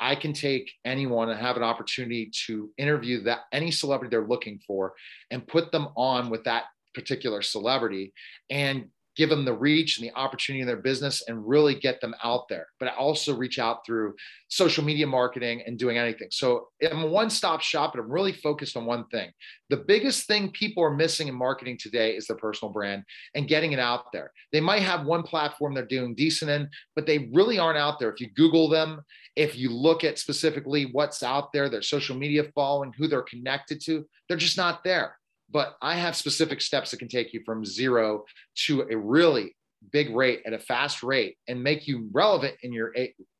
I 0.00 0.16
can 0.16 0.34
take 0.34 0.70
anyone 0.84 1.30
and 1.30 1.40
have 1.40 1.56
an 1.56 1.62
opportunity 1.62 2.30
to 2.46 2.70
interview 2.76 3.22
that 3.22 3.40
any 3.52 3.70
celebrity 3.70 4.10
they're 4.10 4.28
looking 4.28 4.60
for, 4.66 4.92
and 5.30 5.46
put 5.46 5.72
them 5.72 5.88
on 5.96 6.28
with 6.28 6.44
that 6.44 6.64
particular 6.96 7.42
celebrity 7.42 8.12
and 8.50 8.86
give 9.16 9.30
them 9.30 9.44
the 9.44 9.52
reach 9.52 9.98
and 9.98 10.06
the 10.06 10.14
opportunity 10.14 10.60
in 10.60 10.66
their 10.66 10.76
business 10.76 11.22
and 11.26 11.48
really 11.48 11.74
get 11.74 12.00
them 12.00 12.14
out 12.22 12.48
there. 12.48 12.66
But 12.78 12.90
I 12.90 12.96
also 12.96 13.34
reach 13.34 13.58
out 13.58 13.84
through 13.84 14.14
social 14.48 14.84
media 14.84 15.06
marketing 15.06 15.62
and 15.66 15.78
doing 15.78 15.96
anything. 15.96 16.28
So 16.30 16.68
I'm 16.82 17.02
a 17.02 17.06
one 17.06 17.30
stop 17.30 17.62
shop, 17.62 17.92
but 17.94 18.00
I'm 18.00 18.12
really 18.12 18.32
focused 18.32 18.76
on 18.76 18.84
one 18.84 19.06
thing. 19.08 19.30
The 19.70 19.78
biggest 19.78 20.26
thing 20.26 20.50
people 20.50 20.84
are 20.84 20.94
missing 20.94 21.28
in 21.28 21.34
marketing 21.34 21.78
today 21.80 22.14
is 22.14 22.26
their 22.26 22.36
personal 22.36 22.72
brand 22.72 23.04
and 23.34 23.48
getting 23.48 23.72
it 23.72 23.78
out 23.78 24.12
there. 24.12 24.32
They 24.52 24.60
might 24.60 24.82
have 24.82 25.06
one 25.06 25.22
platform 25.22 25.74
they're 25.74 25.86
doing 25.86 26.14
decent 26.14 26.50
in, 26.50 26.68
but 26.94 27.06
they 27.06 27.30
really 27.32 27.58
aren't 27.58 27.78
out 27.78 27.98
there. 27.98 28.12
If 28.12 28.20
you 28.20 28.28
Google 28.36 28.68
them, 28.68 29.00
if 29.34 29.56
you 29.56 29.70
look 29.70 30.04
at 30.04 30.18
specifically 30.18 30.90
what's 30.92 31.22
out 31.22 31.52
there, 31.52 31.68
their 31.68 31.82
social 31.82 32.16
media 32.16 32.44
following, 32.54 32.92
who 32.96 33.08
they're 33.08 33.22
connected 33.22 33.80
to, 33.86 34.06
they're 34.28 34.36
just 34.36 34.56
not 34.58 34.84
there 34.84 35.16
but 35.50 35.76
I 35.80 35.94
have 35.94 36.16
specific 36.16 36.60
steps 36.60 36.90
that 36.90 36.98
can 36.98 37.08
take 37.08 37.32
you 37.32 37.42
from 37.44 37.64
zero 37.64 38.24
to 38.66 38.82
a 38.90 38.96
really 38.96 39.54
big 39.92 40.14
rate 40.14 40.42
at 40.46 40.52
a 40.52 40.58
fast 40.58 41.02
rate 41.02 41.36
and 41.48 41.62
make 41.62 41.86
you 41.86 42.08
relevant 42.12 42.56
in 42.62 42.72
your 42.72 42.92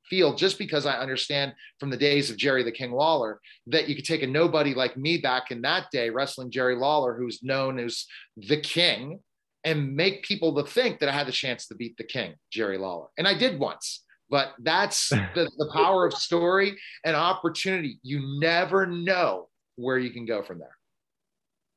field 0.08 0.38
just 0.38 0.58
because 0.58 0.86
I 0.86 0.98
understand 0.98 1.54
from 1.80 1.90
the 1.90 1.96
days 1.96 2.30
of 2.30 2.36
Jerry 2.36 2.62
the 2.62 2.72
King 2.72 2.92
Lawler 2.92 3.40
that 3.66 3.88
you 3.88 3.94
could 3.94 4.04
take 4.04 4.22
a 4.22 4.26
nobody 4.26 4.75
like 4.75 4.96
me 4.96 5.18
back 5.18 5.50
in 5.50 5.62
that 5.62 5.86
day, 5.90 6.10
wrestling 6.10 6.50
Jerry 6.50 6.76
Lawler, 6.76 7.16
who's 7.16 7.42
known 7.42 7.78
as 7.78 8.06
the 8.36 8.60
King, 8.60 9.20
and 9.64 9.96
make 9.96 10.22
people 10.22 10.54
to 10.54 10.70
think 10.70 11.00
that 11.00 11.08
I 11.08 11.12
had 11.12 11.26
the 11.26 11.32
chance 11.32 11.66
to 11.66 11.75
beat 11.75 11.96
the 11.96 12.04
King, 12.04 12.34
Jerry 12.50 12.78
Lawler. 12.78 13.08
And 13.18 13.26
I 13.26 13.36
did 13.36 13.58
once. 13.58 14.04
But 14.30 14.54
that's 14.60 15.08
the, 15.34 15.50
the 15.58 15.70
power 15.75 16.06
of 16.06 16.14
story 16.14 16.76
and 17.04 17.16
opportunity. 17.16 17.98
You 18.02 18.38
never 18.40 18.86
know 18.86 19.48
where 19.76 19.98
you 19.98 20.10
can 20.10 20.25
go 20.25 20.42
from 20.42 20.58
there. 20.58 20.75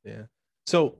Yeah. 0.04 0.22
So 0.66 0.98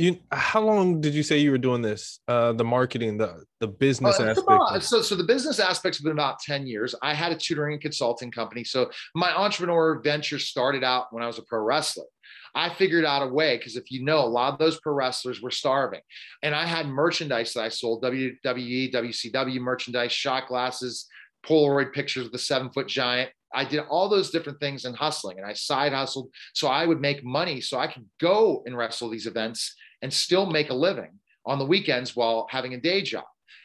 you 0.00 0.18
how 0.32 0.62
long 0.62 1.00
did 1.00 1.14
you 1.14 1.22
say 1.22 1.38
you 1.38 1.50
were 1.50 1.58
doing 1.58 1.82
this 1.82 2.20
uh 2.26 2.52
the 2.54 2.64
marketing 2.64 3.18
the 3.18 3.44
the 3.60 3.66
business 3.66 4.18
uh, 4.18 4.24
aspect 4.24 4.82
so 4.82 5.02
so 5.02 5.14
the 5.14 5.24
business 5.24 5.60
aspects 5.60 5.98
have 5.98 6.04
been 6.04 6.12
about 6.12 6.38
10 6.40 6.66
years. 6.66 6.94
I 7.02 7.12
had 7.12 7.32
a 7.32 7.36
tutoring 7.36 7.74
and 7.74 7.82
consulting 7.82 8.30
company. 8.30 8.64
So 8.64 8.90
my 9.14 9.36
entrepreneur 9.36 10.00
venture 10.00 10.38
started 10.38 10.82
out 10.82 11.12
when 11.12 11.22
i 11.22 11.26
was 11.26 11.38
a 11.38 11.42
pro 11.42 11.60
wrestler. 11.60 12.06
I 12.54 12.70
figured 12.70 13.04
out 13.04 13.22
a 13.22 13.28
way 13.28 13.58
because 13.58 13.76
if 13.76 13.90
you 13.90 14.02
know 14.02 14.20
a 14.20 14.26
lot 14.26 14.52
of 14.54 14.58
those 14.58 14.80
pro 14.80 14.92
wrestlers 14.92 15.42
were 15.42 15.50
starving. 15.50 16.00
And 16.42 16.54
i 16.54 16.64
had 16.64 16.88
merchandise 16.88 17.52
that 17.52 17.64
i 17.64 17.68
sold 17.68 18.02
wwe 18.02 18.92
wcw 18.92 19.60
merchandise 19.60 20.12
shot 20.12 20.48
glasses 20.48 21.06
polaroid 21.44 21.92
pictures 21.92 22.26
of 22.26 22.32
the 22.32 22.38
seven 22.38 22.70
foot 22.70 22.88
giant 22.88 23.30
I 23.54 23.64
did 23.64 23.80
all 23.80 24.08
those 24.08 24.30
different 24.30 24.60
things 24.60 24.84
in 24.84 24.94
hustling 24.94 25.38
and 25.38 25.46
I 25.46 25.52
side 25.52 25.92
hustled. 25.92 26.30
So 26.54 26.68
I 26.68 26.86
would 26.86 27.00
make 27.00 27.24
money 27.24 27.60
so 27.60 27.78
I 27.78 27.86
could 27.86 28.06
go 28.20 28.62
and 28.66 28.76
wrestle 28.76 29.10
these 29.10 29.26
events 29.26 29.74
and 30.02 30.12
still 30.12 30.46
make 30.46 30.70
a 30.70 30.74
living 30.74 31.18
on 31.46 31.58
the 31.58 31.66
weekends 31.66 32.14
while 32.14 32.46
having 32.50 32.74
a 32.74 32.80
day 32.80 33.02
job. 33.02 33.24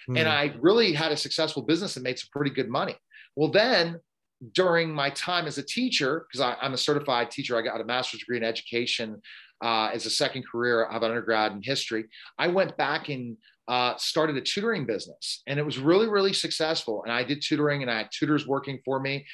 Mm. 0.10 0.20
And 0.20 0.30
I 0.30 0.54
really 0.60 0.94
had 0.94 1.12
a 1.12 1.18
successful 1.18 1.64
business 1.64 1.96
and 1.96 2.04
made 2.04 2.20
some 2.20 2.30
pretty 2.32 2.52
good 2.52 2.70
money. 2.70 2.96
Well, 3.36 3.52
then 3.52 4.00
during 4.54 4.92
my 4.92 5.10
time 5.12 5.48
as 5.48 5.58
a 5.58 5.64
teacher, 5.64 6.26
because 6.28 6.56
I'm 6.62 6.74
a 6.74 6.78
certified 6.78 7.32
teacher, 7.32 7.58
I 7.58 7.62
got 7.62 7.82
a 7.82 7.86
master's 7.86 8.20
degree 8.20 8.38
in 8.38 8.44
education 8.44 9.22
uh, 9.64 9.90
as 9.94 10.06
a 10.06 10.10
second 10.10 10.44
career. 10.48 10.88
I 10.88 10.94
have 10.94 11.04
an 11.04 11.12
undergrad 11.12 11.54
in 11.54 11.62
history. 11.62 12.06
I 12.38 12.48
went 12.48 12.76
back 12.78 13.10
and 13.10 13.38
uh, 13.68 13.96
started 13.98 14.38
a 14.38 14.42
tutoring 14.42 14.86
business, 14.86 15.42
and 15.48 15.58
it 15.58 15.66
was 15.66 15.80
really, 15.80 16.08
really 16.08 16.34
successful. 16.34 17.04
And 17.04 17.12
I 17.12 17.24
did 17.24 17.42
tutoring, 17.42 17.82
and 17.82 17.90
I 17.90 18.00
had 18.00 18.10
tutors 18.12 18.46
working 18.46 18.80
for 18.86 19.00
me. 19.00 19.26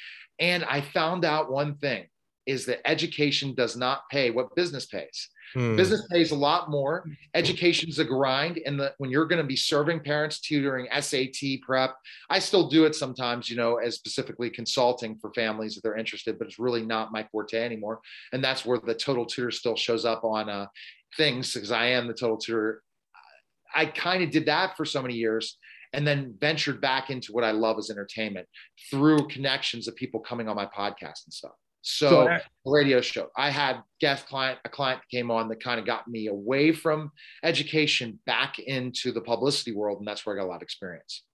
And 0.42 0.64
I 0.64 0.80
found 0.80 1.24
out 1.24 1.52
one 1.52 1.76
thing 1.76 2.06
is 2.46 2.66
that 2.66 2.80
education 2.84 3.54
does 3.54 3.76
not 3.76 4.02
pay 4.10 4.30
what 4.30 4.54
business 4.56 4.86
pays. 4.86 5.28
Hmm. 5.54 5.76
Business 5.76 6.04
pays 6.10 6.32
a 6.32 6.36
lot 6.36 6.68
more. 6.68 7.06
Education's 7.34 8.00
a 8.00 8.04
grind, 8.04 8.58
and 8.66 8.80
the, 8.80 8.92
when 8.98 9.10
you're 9.10 9.26
going 9.26 9.40
to 9.40 9.46
be 9.46 9.54
serving 9.54 10.00
parents, 10.00 10.40
tutoring, 10.40 10.88
SAT 11.00 11.60
prep, 11.62 11.94
I 12.28 12.40
still 12.40 12.68
do 12.68 12.84
it 12.86 12.96
sometimes. 12.96 13.48
You 13.48 13.56
know, 13.56 13.76
as 13.76 13.94
specifically 13.94 14.50
consulting 14.50 15.16
for 15.18 15.32
families 15.32 15.76
if 15.76 15.84
they're 15.84 15.96
interested, 15.96 16.38
but 16.38 16.48
it's 16.48 16.58
really 16.58 16.84
not 16.84 17.12
my 17.12 17.22
forte 17.30 17.62
anymore. 17.62 18.00
And 18.32 18.42
that's 18.42 18.66
where 18.66 18.78
the 18.78 18.94
total 18.94 19.24
tutor 19.24 19.52
still 19.52 19.76
shows 19.76 20.04
up 20.04 20.24
on 20.24 20.48
uh, 20.48 20.66
things 21.16 21.54
because 21.54 21.70
I 21.70 21.86
am 21.86 22.08
the 22.08 22.14
total 22.14 22.38
tutor. 22.38 22.82
I 23.72 23.86
kind 23.86 24.24
of 24.24 24.30
did 24.30 24.46
that 24.46 24.76
for 24.76 24.84
so 24.84 25.00
many 25.00 25.14
years 25.14 25.56
and 25.92 26.06
then 26.06 26.34
ventured 26.40 26.80
back 26.80 27.10
into 27.10 27.32
what 27.32 27.44
I 27.44 27.50
love 27.50 27.78
as 27.78 27.90
entertainment 27.90 28.46
through 28.90 29.28
connections 29.28 29.88
of 29.88 29.96
people 29.96 30.20
coming 30.20 30.48
on 30.48 30.56
my 30.56 30.66
podcast 30.66 31.26
and 31.26 31.32
stuff. 31.32 31.52
So, 31.82 32.10
so 32.10 32.28
I, 32.28 32.40
radio 32.64 33.00
show. 33.00 33.28
I 33.36 33.50
had 33.50 33.82
guest 34.00 34.26
client, 34.26 34.60
a 34.64 34.68
client 34.68 35.00
came 35.10 35.32
on 35.32 35.48
that 35.48 35.62
kind 35.62 35.80
of 35.80 35.86
got 35.86 36.06
me 36.06 36.28
away 36.28 36.72
from 36.72 37.10
education 37.42 38.20
back 38.24 38.60
into 38.60 39.12
the 39.12 39.20
publicity 39.20 39.72
world, 39.72 39.98
and 39.98 40.06
that's 40.06 40.24
where 40.24 40.36
I 40.36 40.38
got 40.38 40.46
a 40.46 40.48
lot 40.48 40.56
of 40.56 40.62
experience. 40.62 41.24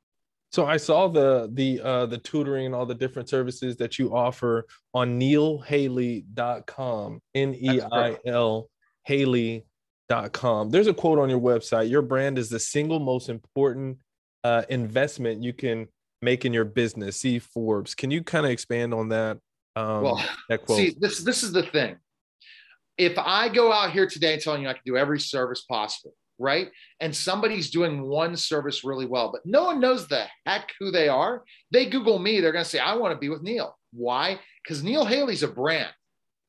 So 0.50 0.64
I 0.64 0.78
saw 0.78 1.08
the 1.08 1.50
the 1.52 1.78
uh 1.82 2.06
the 2.06 2.16
tutoring 2.16 2.64
and 2.64 2.74
all 2.74 2.86
the 2.86 2.94
different 2.94 3.28
services 3.28 3.76
that 3.76 3.98
you 3.98 4.16
offer 4.16 4.66
on 4.94 5.20
neilhaley.com. 5.20 7.20
N-E-I-L 7.34 8.70
Haley.com. 9.04 10.70
There's 10.70 10.86
a 10.86 10.94
quote 10.94 11.18
on 11.18 11.28
your 11.28 11.40
website. 11.40 11.90
Your 11.90 12.02
brand 12.02 12.38
is 12.38 12.48
the 12.48 12.58
single 12.58 12.98
most 12.98 13.28
important 13.28 13.98
uh 14.44 14.62
investment 14.68 15.42
you 15.42 15.52
can 15.52 15.88
make 16.22 16.44
in 16.44 16.52
your 16.52 16.64
business. 16.64 17.20
See 17.20 17.38
Forbes. 17.38 17.94
Can 17.94 18.10
you 18.10 18.22
kind 18.22 18.46
of 18.46 18.52
expand 18.52 18.94
on 18.94 19.08
that? 19.10 19.38
Um, 19.76 20.02
well, 20.02 20.24
see, 20.68 20.94
this 20.98 21.20
this 21.20 21.42
is 21.42 21.52
the 21.52 21.62
thing. 21.62 21.96
If 22.96 23.16
I 23.16 23.48
go 23.48 23.72
out 23.72 23.92
here 23.92 24.08
today 24.08 24.34
and 24.34 24.42
telling 24.42 24.62
you 24.62 24.68
I 24.68 24.72
can 24.72 24.82
do 24.84 24.96
every 24.96 25.20
service 25.20 25.62
possible, 25.62 26.14
right? 26.38 26.68
And 27.00 27.14
somebody's 27.14 27.70
doing 27.70 28.02
one 28.02 28.36
service 28.36 28.82
really 28.82 29.06
well, 29.06 29.30
but 29.30 29.42
no 29.44 29.64
one 29.64 29.80
knows 29.80 30.08
the 30.08 30.24
heck 30.46 30.72
who 30.80 30.90
they 30.90 31.08
are. 31.08 31.44
They 31.70 31.86
Google 31.86 32.18
me, 32.18 32.40
they're 32.40 32.52
going 32.52 32.64
to 32.64 32.70
say, 32.70 32.80
I 32.80 32.94
want 32.96 33.14
to 33.14 33.18
be 33.18 33.28
with 33.28 33.42
Neil. 33.42 33.76
Why? 33.92 34.40
Because 34.62 34.82
Neil 34.82 35.04
Haley's 35.04 35.44
a 35.44 35.48
brand. 35.48 35.92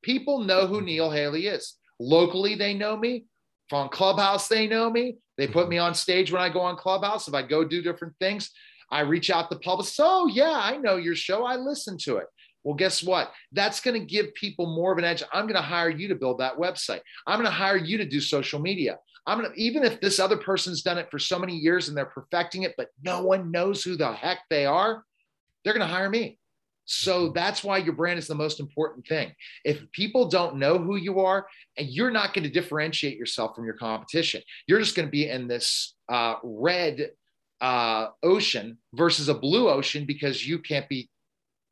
People 0.02 0.40
know 0.40 0.66
who 0.66 0.82
Neil 0.82 1.12
Haley 1.12 1.48
is. 1.48 1.76
Locally, 2.00 2.56
they 2.56 2.74
know 2.74 2.98
me. 2.98 3.26
From 3.70 3.90
Clubhouse, 3.90 4.48
they 4.48 4.68
know 4.68 4.90
me. 4.90 5.18
They 5.38 5.48
put 5.48 5.64
mm-hmm. 5.64 5.70
me 5.70 5.78
on 5.78 5.94
stage 5.94 6.32
when 6.32 6.42
I 6.42 6.50
go 6.50 6.60
on 6.62 6.76
Clubhouse. 6.76 7.28
If 7.28 7.34
I 7.34 7.44
go 7.44 7.64
do 7.64 7.82
different 7.82 8.16
things, 8.20 8.52
I 8.92 9.02
reach 9.02 9.30
out 9.30 9.50
to 9.52 9.60
public. 9.60 9.88
So, 9.88 10.28
yeah, 10.28 10.60
I 10.62 10.78
know 10.78 10.98
your 10.98 11.16
show. 11.16 11.46
I 11.46 11.56
listen 11.56 11.98
to 12.00 12.18
it. 12.18 12.26
Well, 12.64 12.76
guess 12.76 13.04
what? 13.04 13.32
That's 13.52 13.80
going 13.80 14.00
to 14.00 14.06
give 14.06 14.34
people 14.34 14.76
more 14.76 14.92
of 14.92 14.98
an 14.98 15.06
edge. 15.06 15.24
I'm 15.32 15.46
going 15.46 15.56
to 15.56 15.62
hire 15.62 15.90
you 15.90 16.08
to 16.10 16.16
build 16.16 16.40
that 16.40 16.58
website. 16.58 17.02
I'm 17.26 17.38
going 17.38 17.50
to 17.50 17.52
hire 17.52 17.78
you 17.78 17.98
to 17.98 18.06
do 18.06 18.20
social 18.20 18.60
media. 18.60 18.98
I'm 19.26 19.40
going 19.40 19.52
to, 19.52 19.62
even 19.62 19.84
if 19.84 20.02
this 20.02 20.20
other 20.20 20.38
person's 20.38 20.82
done 20.82 20.98
it 20.98 21.10
for 21.12 21.20
so 21.20 21.38
many 21.38 21.56
years 21.56 21.88
and 21.88 21.96
they're 21.96 22.06
perfecting 22.06 22.64
it, 22.64 22.74
but 22.78 22.90
no 23.04 23.24
one 23.24 23.52
knows 23.52 23.84
who 23.84 23.96
the 23.96 24.12
heck 24.12 24.40
they 24.50 24.66
are, 24.66 25.04
they're 25.64 25.74
going 25.74 25.88
to 25.88 25.94
hire 25.94 26.10
me. 26.10 26.40
So 26.92 27.26
mm-hmm. 27.26 27.34
that's 27.34 27.64
why 27.64 27.78
your 27.78 27.94
brand 27.94 28.18
is 28.18 28.28
the 28.28 28.36
most 28.36 28.60
important 28.60 29.06
thing. 29.08 29.32
If 29.64 29.90
people 29.92 30.28
don't 30.28 30.58
know 30.58 30.80
who 30.80 30.96
you 30.96 31.20
are, 31.20 31.46
and 31.78 31.88
you're 31.88 32.10
not 32.10 32.34
going 32.34 32.44
to 32.44 32.50
differentiate 32.50 33.18
yourself 33.18 33.56
from 33.56 33.66
your 33.66 33.76
competition, 33.76 34.42
you're 34.68 34.80
just 34.80 34.96
going 34.96 35.08
to 35.08 35.12
be 35.12 35.30
in 35.30 35.48
this 35.48 35.96
uh, 36.10 36.36
red 36.44 37.12
uh, 37.62 38.08
ocean 38.24 38.80
versus 38.94 39.30
a 39.30 39.36
blue 39.36 39.70
ocean 39.70 40.06
because 40.06 40.46
you 40.48 40.60
can't 40.60 40.90
be 40.90 41.10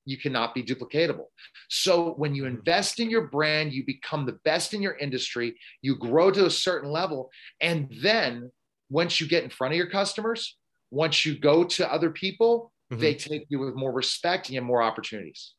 you 0.05 0.17
cannot 0.17 0.55
be 0.55 0.63
duplicatable. 0.63 1.25
So 1.67 2.13
when 2.13 2.33
you 2.33 2.43
mm-hmm. 2.43 2.57
invest 2.57 3.01
in 3.01 3.09
your 3.09 3.27
brand, 3.27 3.73
you 3.73 3.85
become 3.85 4.25
the 4.25 4.39
best 4.45 4.73
in 4.73 4.81
your 4.81 4.95
industry, 4.97 5.57
you 5.81 5.97
grow 5.97 6.31
to 6.31 6.45
a 6.45 6.49
certain 6.49 6.89
level. 6.89 7.29
And 7.59 7.93
then 8.01 8.49
once 8.89 9.19
you 9.19 9.27
get 9.27 9.43
in 9.43 9.49
front 9.49 9.73
of 9.73 9.77
your 9.77 9.89
customers, 9.89 10.55
once 10.91 11.25
you 11.25 11.37
go 11.37 11.65
to 11.65 11.91
other 11.91 12.09
people, 12.09 12.71
mm-hmm. 12.91 13.01
they 13.01 13.13
take 13.13 13.45
you 13.49 13.59
with 13.59 13.75
more 13.75 13.91
respect 13.91 14.47
and 14.47 14.55
you 14.55 14.59
have 14.61 14.67
more 14.67 14.81
opportunities. 14.81 15.53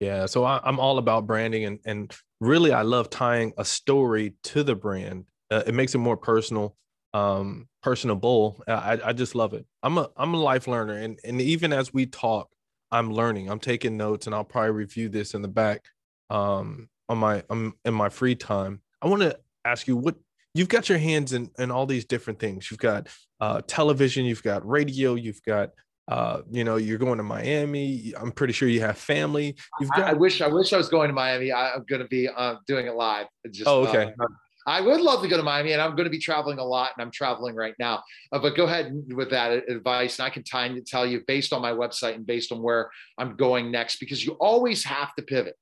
Yeah. 0.00 0.26
So 0.26 0.44
I, 0.44 0.60
am 0.64 0.78
all 0.78 0.98
about 0.98 1.26
branding 1.26 1.64
and, 1.64 1.78
and 1.84 2.14
really 2.40 2.72
I 2.72 2.82
love 2.82 3.10
tying 3.10 3.52
a 3.58 3.64
story 3.64 4.34
to 4.44 4.62
the 4.62 4.74
brand. 4.74 5.24
Uh, 5.50 5.62
it 5.66 5.74
makes 5.74 5.94
it 5.94 5.98
more 5.98 6.16
personal 6.16 6.76
um 7.14 7.66
personable 7.82 8.62
I, 8.68 8.98
I 9.02 9.12
just 9.14 9.34
love 9.34 9.54
it 9.54 9.64
i'm 9.82 9.96
a 9.96 10.10
i'm 10.14 10.34
a 10.34 10.36
life 10.36 10.68
learner 10.68 10.92
and 10.92 11.18
and 11.24 11.40
even 11.40 11.72
as 11.72 11.90
we 11.90 12.04
talk 12.04 12.50
I'm 12.90 13.12
learning. 13.12 13.50
I'm 13.50 13.58
taking 13.58 13.96
notes, 13.96 14.26
and 14.26 14.34
I'll 14.34 14.44
probably 14.44 14.70
review 14.70 15.08
this 15.08 15.34
in 15.34 15.42
the 15.42 15.48
back 15.48 15.86
um, 16.30 16.88
on 17.08 17.18
my 17.18 17.42
um, 17.50 17.74
in 17.84 17.94
my 17.94 18.08
free 18.08 18.34
time. 18.34 18.80
I 19.02 19.08
want 19.08 19.22
to 19.22 19.38
ask 19.64 19.86
you 19.86 19.96
what 19.96 20.16
you've 20.54 20.68
got 20.68 20.88
your 20.88 20.98
hands 20.98 21.32
in 21.32 21.50
in 21.58 21.70
all 21.70 21.86
these 21.86 22.04
different 22.04 22.38
things. 22.38 22.70
You've 22.70 22.80
got 22.80 23.08
uh, 23.40 23.60
television, 23.66 24.24
you've 24.24 24.42
got 24.42 24.66
radio, 24.66 25.14
you've 25.14 25.42
got 25.42 25.70
uh, 26.08 26.40
you 26.50 26.64
know, 26.64 26.76
you're 26.76 26.98
going 26.98 27.18
to 27.18 27.22
Miami. 27.22 28.14
I'm 28.18 28.32
pretty 28.32 28.54
sure 28.54 28.68
you 28.68 28.80
have 28.80 28.96
family. 28.96 29.56
You've 29.78 29.90
got. 29.90 30.04
I, 30.04 30.10
I 30.10 30.12
wish 30.14 30.40
I 30.40 30.48
wish 30.48 30.72
I 30.72 30.78
was 30.78 30.88
going 30.88 31.08
to 31.08 31.14
Miami. 31.14 31.52
I, 31.52 31.74
am 31.74 31.84
going 31.86 32.00
to 32.00 32.08
be 32.08 32.28
uh, 32.28 32.56
doing 32.66 32.86
it 32.86 32.94
live. 32.94 33.26
Just, 33.50 33.68
oh, 33.68 33.86
okay. 33.86 34.12
Uh, 34.18 34.26
I 34.66 34.80
would 34.80 35.00
love 35.00 35.22
to 35.22 35.28
go 35.28 35.36
to 35.36 35.42
Miami, 35.42 35.72
and 35.72 35.80
I'm 35.80 35.92
going 35.92 36.04
to 36.04 36.10
be 36.10 36.18
traveling 36.18 36.58
a 36.58 36.64
lot, 36.64 36.92
and 36.96 37.02
I'm 37.02 37.10
traveling 37.10 37.54
right 37.54 37.74
now. 37.78 38.02
Uh, 38.32 38.38
but 38.38 38.56
go 38.56 38.64
ahead 38.64 38.92
with 39.08 39.30
that 39.30 39.68
advice, 39.68 40.18
and 40.18 40.26
I 40.26 40.30
can 40.30 40.44
time 40.44 40.82
tell 40.86 41.06
you 41.06 41.22
based 41.26 41.52
on 41.52 41.62
my 41.62 41.72
website 41.72 42.14
and 42.14 42.26
based 42.26 42.52
on 42.52 42.62
where 42.62 42.90
I'm 43.16 43.36
going 43.36 43.70
next, 43.70 43.98
because 43.98 44.24
you 44.24 44.32
always 44.32 44.84
have 44.84 45.14
to 45.16 45.22
pivot. 45.22 45.56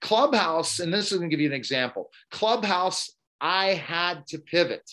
Clubhouse, 0.00 0.78
and 0.78 0.92
this 0.92 1.10
is 1.10 1.18
going 1.18 1.30
to 1.30 1.36
give 1.36 1.40
you 1.40 1.48
an 1.48 1.54
example. 1.54 2.10
Clubhouse, 2.30 3.10
I 3.40 3.74
had 3.74 4.26
to 4.28 4.38
pivot. 4.38 4.88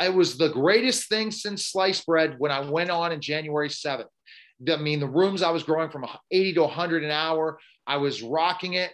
It 0.00 0.14
was 0.14 0.36
the 0.36 0.50
greatest 0.50 1.08
thing 1.08 1.30
since 1.30 1.66
sliced 1.66 2.06
bread 2.06 2.36
when 2.38 2.52
I 2.52 2.60
went 2.60 2.90
on 2.90 3.12
in 3.12 3.20
January 3.20 3.68
7th. 3.68 4.04
I 4.70 4.76
mean, 4.76 5.00
the 5.00 5.06
rooms 5.06 5.42
I 5.42 5.50
was 5.50 5.62
growing 5.62 5.90
from 5.90 6.06
80 6.30 6.54
to 6.54 6.62
100 6.62 7.04
an 7.04 7.10
hour. 7.10 7.58
I 7.86 7.96
was 7.96 8.22
rocking 8.22 8.74
it 8.74 8.92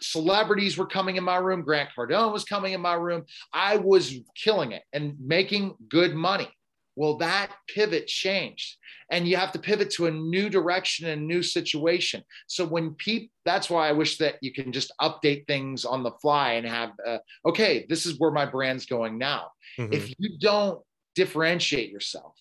celebrities 0.00 0.76
were 0.76 0.86
coming 0.86 1.16
in 1.16 1.24
my 1.24 1.36
room. 1.36 1.62
Grant 1.62 1.90
Cardone 1.96 2.32
was 2.32 2.44
coming 2.44 2.72
in 2.72 2.80
my 2.80 2.94
room. 2.94 3.24
I 3.52 3.76
was 3.76 4.14
killing 4.34 4.72
it 4.72 4.82
and 4.92 5.16
making 5.20 5.74
good 5.88 6.14
money. 6.14 6.48
Well, 6.96 7.16
that 7.18 7.52
pivot 7.68 8.08
changed, 8.08 8.76
and 9.12 9.28
you 9.28 9.36
have 9.36 9.52
to 9.52 9.60
pivot 9.60 9.88
to 9.92 10.06
a 10.06 10.10
new 10.10 10.48
direction 10.48 11.06
and 11.06 11.22
a 11.22 11.24
new 11.24 11.44
situation. 11.44 12.24
So 12.48 12.66
when 12.66 12.94
people, 12.94 13.28
that's 13.44 13.70
why 13.70 13.88
I 13.88 13.92
wish 13.92 14.18
that 14.18 14.34
you 14.40 14.52
can 14.52 14.72
just 14.72 14.92
update 15.00 15.46
things 15.46 15.84
on 15.84 16.02
the 16.02 16.10
fly 16.20 16.54
and 16.54 16.66
have, 16.66 16.90
uh, 17.06 17.18
okay, 17.46 17.86
this 17.88 18.04
is 18.04 18.18
where 18.18 18.32
my 18.32 18.46
brand's 18.46 18.86
going 18.86 19.16
now. 19.16 19.52
Mm-hmm. 19.78 19.92
If 19.92 20.12
you 20.18 20.38
don't 20.40 20.80
differentiate 21.18 21.90
yourself 21.90 22.36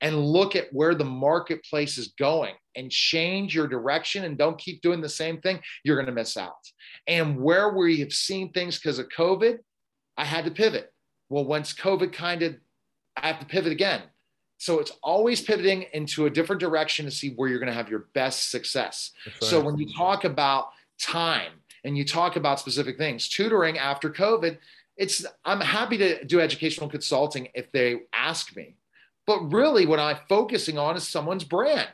and 0.00 0.24
look 0.24 0.56
at 0.56 0.72
where 0.72 0.94
the 0.94 1.04
marketplace 1.04 1.98
is 1.98 2.14
going 2.18 2.54
and 2.74 2.90
change 2.90 3.54
your 3.54 3.68
direction 3.68 4.24
and 4.24 4.38
don't 4.38 4.58
keep 4.58 4.80
doing 4.80 5.02
the 5.02 5.08
same 5.08 5.38
thing, 5.42 5.60
you're 5.84 5.96
going 5.96 6.06
to 6.06 6.12
miss 6.12 6.38
out. 6.38 6.64
And 7.06 7.38
where 7.38 7.74
we 7.74 8.00
have 8.00 8.12
seen 8.12 8.50
things 8.50 8.78
because 8.78 8.98
of 8.98 9.10
COVID, 9.10 9.58
I 10.16 10.24
had 10.24 10.46
to 10.46 10.50
pivot. 10.50 10.90
Well, 11.28 11.44
once 11.44 11.74
COVID 11.74 12.10
kind 12.14 12.42
of, 12.42 12.56
I 13.18 13.26
have 13.26 13.38
to 13.40 13.46
pivot 13.46 13.70
again. 13.70 14.00
So 14.56 14.78
it's 14.80 14.92
always 15.02 15.42
pivoting 15.42 15.84
into 15.92 16.24
a 16.24 16.30
different 16.30 16.60
direction 16.60 17.04
to 17.04 17.10
see 17.10 17.34
where 17.34 17.50
you're 17.50 17.58
going 17.58 17.66
to 17.66 17.74
have 17.74 17.90
your 17.90 18.06
best 18.14 18.50
success. 18.50 19.10
Right. 19.26 19.44
So 19.44 19.60
when 19.60 19.76
you 19.76 19.92
talk 19.94 20.24
about 20.24 20.68
time 20.98 21.52
and 21.84 21.98
you 21.98 22.04
talk 22.06 22.36
about 22.36 22.60
specific 22.60 22.96
things, 22.96 23.28
tutoring 23.28 23.76
after 23.76 24.08
COVID, 24.08 24.56
it's 24.96 25.24
I'm 25.44 25.60
happy 25.60 25.98
to 25.98 26.24
do 26.24 26.40
educational 26.40 26.88
consulting 26.88 27.48
if 27.54 27.70
they 27.72 28.00
ask 28.12 28.54
me. 28.56 28.76
But 29.26 29.52
really 29.52 29.86
what 29.86 30.00
I'm 30.00 30.18
focusing 30.28 30.78
on 30.78 30.96
is 30.96 31.08
someone's 31.08 31.44
brand. 31.44 31.88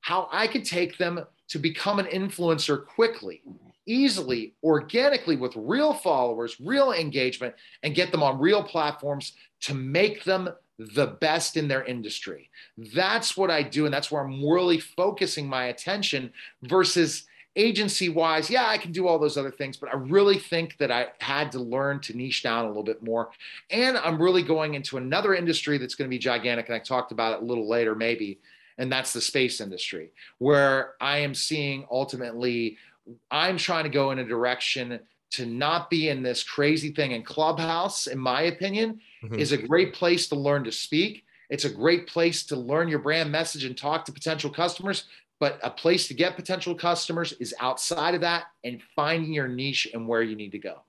How 0.00 0.28
I 0.32 0.46
could 0.46 0.64
take 0.64 0.98
them 0.98 1.24
to 1.48 1.58
become 1.58 1.98
an 1.98 2.06
influencer 2.06 2.86
quickly 2.86 3.42
easily, 3.88 4.54
organically 4.62 5.34
with 5.34 5.56
real 5.56 5.94
followers, 5.94 6.60
real 6.60 6.92
engagement, 6.92 7.54
and 7.82 7.94
get 7.94 8.12
them 8.12 8.22
on 8.22 8.38
real 8.38 8.62
platforms 8.62 9.32
to 9.62 9.74
make 9.74 10.22
them 10.24 10.48
the 10.78 11.06
best 11.06 11.56
in 11.56 11.66
their 11.66 11.84
industry. 11.84 12.50
That's 12.94 13.36
what 13.36 13.50
I 13.50 13.62
do. 13.62 13.86
And 13.86 13.92
that's 13.92 14.12
where 14.12 14.22
I'm 14.22 14.46
really 14.46 14.78
focusing 14.78 15.48
my 15.48 15.64
attention 15.64 16.32
versus 16.62 17.24
agency 17.58 18.08
wise. 18.08 18.48
Yeah, 18.48 18.66
I 18.66 18.78
can 18.78 18.92
do 18.92 19.06
all 19.06 19.18
those 19.18 19.36
other 19.36 19.50
things, 19.50 19.76
but 19.76 19.92
I 19.92 19.96
really 19.96 20.38
think 20.38 20.78
that 20.78 20.90
I 20.90 21.08
had 21.18 21.52
to 21.52 21.58
learn 21.58 22.00
to 22.00 22.16
niche 22.16 22.42
down 22.42 22.64
a 22.64 22.68
little 22.68 22.84
bit 22.84 23.02
more. 23.02 23.30
And 23.70 23.98
I'm 23.98 24.22
really 24.22 24.42
going 24.42 24.74
into 24.74 24.96
another 24.96 25.34
industry 25.34 25.76
that's 25.76 25.94
going 25.94 26.08
to 26.08 26.14
be 26.14 26.18
gigantic. 26.18 26.68
And 26.68 26.76
I 26.76 26.78
talked 26.78 27.12
about 27.12 27.34
it 27.34 27.42
a 27.42 27.44
little 27.44 27.68
later, 27.68 27.94
maybe. 27.94 28.38
And 28.78 28.90
that's 28.90 29.12
the 29.12 29.20
space 29.20 29.60
industry, 29.60 30.12
where 30.38 30.94
I 31.00 31.18
am 31.18 31.34
seeing 31.34 31.84
ultimately 31.90 32.78
I'm 33.30 33.56
trying 33.56 33.84
to 33.84 33.90
go 33.90 34.12
in 34.12 34.20
a 34.20 34.24
direction 34.24 35.00
to 35.30 35.46
not 35.46 35.90
be 35.90 36.08
in 36.08 36.22
this 36.22 36.42
crazy 36.42 36.92
thing. 36.92 37.12
And 37.12 37.26
Clubhouse, 37.26 38.06
in 38.06 38.18
my 38.18 38.42
opinion, 38.42 39.00
mm-hmm. 39.22 39.38
is 39.38 39.52
a 39.52 39.58
great 39.58 39.94
place 39.94 40.28
to 40.28 40.36
learn 40.36 40.64
to 40.64 40.72
speak. 40.72 41.24
It's 41.50 41.64
a 41.64 41.70
great 41.70 42.06
place 42.06 42.44
to 42.46 42.56
learn 42.56 42.88
your 42.88 42.98
brand 42.98 43.32
message 43.32 43.64
and 43.64 43.76
talk 43.76 44.04
to 44.04 44.12
potential 44.12 44.50
customers. 44.50 45.04
But 45.40 45.60
a 45.62 45.70
place 45.70 46.08
to 46.08 46.14
get 46.14 46.36
potential 46.36 46.74
customers 46.74 47.32
is 47.34 47.54
outside 47.60 48.14
of 48.14 48.22
that 48.22 48.44
and 48.64 48.82
finding 48.96 49.32
your 49.32 49.48
niche 49.48 49.88
and 49.94 50.08
where 50.08 50.22
you 50.22 50.34
need 50.34 50.50
to 50.52 50.58
go. 50.58 50.84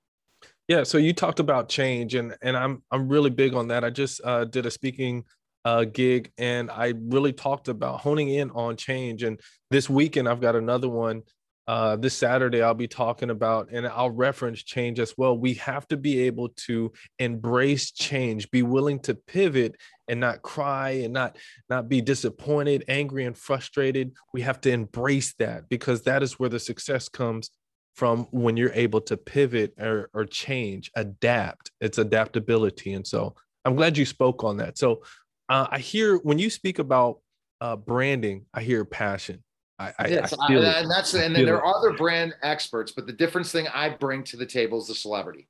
Yeah, 0.68 0.84
so 0.84 0.98
you 0.98 1.14
talked 1.14 1.40
about 1.40 1.68
change, 1.70 2.14
and 2.16 2.36
and 2.42 2.56
I'm 2.56 2.84
I'm 2.92 3.10
really 3.10 3.32
big 3.32 3.56
on 3.56 3.68
that. 3.70 3.84
I 3.84 3.90
just 3.90 4.22
uh, 4.24 4.46
did 4.46 4.66
a 4.66 4.72
speaking 4.72 5.26
uh, 5.66 5.86
gig, 5.86 6.32
and 6.38 6.70
I 6.70 6.94
really 6.96 7.34
talked 7.34 7.68
about 7.68 8.02
honing 8.02 8.30
in 8.30 8.52
on 8.52 8.78
change. 8.78 9.24
And 9.24 9.40
this 9.72 9.90
weekend, 9.90 10.30
I've 10.30 10.42
got 10.42 10.56
another 10.56 10.90
one 10.90 11.24
uh, 11.70 11.96
this 11.96 12.16
Saturday, 12.16 12.64
I'll 12.64 12.74
be 12.74 12.88
talking 12.88 13.30
about, 13.30 13.70
and 13.72 13.88
I'll 13.88 14.10
reference 14.10 14.64
change 14.64 15.00
as 15.00 15.14
well. 15.16 15.38
We 15.38 15.54
have 15.54 15.88
to 15.90 15.98
be 15.98 16.22
able 16.22 16.50
to 16.66 16.92
embrace 17.20 17.92
change, 17.92 18.50
be 18.50 18.64
willing 18.64 18.98
to 19.02 19.14
pivot 19.14 19.76
and 20.08 20.20
not 20.20 20.42
cry 20.42 21.02
and 21.04 21.14
not 21.14 21.38
not 21.70 21.88
be 21.88 22.02
disappointed, 22.02 22.86
angry, 22.88 23.26
and 23.26 23.38
frustrated. 23.38 24.14
We 24.34 24.42
have 24.42 24.60
to 24.62 24.72
embrace 24.72 25.36
that 25.36 25.70
because 25.70 26.02
that 26.06 26.24
is 26.24 26.40
where 26.40 26.50
the 26.50 26.60
success 26.60 27.08
comes 27.08 27.52
from 27.94 28.26
when 28.32 28.58
you're 28.58 28.74
able 28.74 29.02
to 29.02 29.16
pivot 29.16 29.76
or, 29.80 30.10
or 30.12 30.26
change, 30.26 30.90
adapt. 30.96 31.70
It's 31.82 32.00
adaptability. 32.00 32.94
And 32.94 33.06
so 33.06 33.36
I'm 33.64 33.76
glad 33.76 33.96
you 33.96 34.08
spoke 34.08 34.44
on 34.44 34.58
that. 34.58 34.80
So 34.80 35.04
uh, 35.50 35.68
I 35.70 35.78
hear 35.78 36.18
when 36.18 36.40
you 36.40 36.50
speak 36.50 36.80
about 36.80 37.20
uh, 37.62 37.76
branding, 37.76 38.48
I 38.56 38.64
hear 38.64 38.86
passion 38.86 39.44
I, 39.80 39.94
yes, 40.10 40.34
I 40.34 40.54
I, 40.54 40.80
and 40.82 40.92
that's 40.92 41.14
and 41.14 41.36
then 41.36 41.46
there 41.46 41.64
are 41.64 41.76
other 41.76 41.94
brand 41.94 42.36
experts, 42.42 42.92
but 42.92 43.08
the 43.08 43.14
difference 43.14 43.52
thing 43.52 43.68
I 43.74 43.90
bring 43.90 44.24
to 44.26 44.38
the 44.38 44.46
table 44.46 44.80
is 44.80 44.88
the 44.88 44.96
celebrity. 44.96 45.48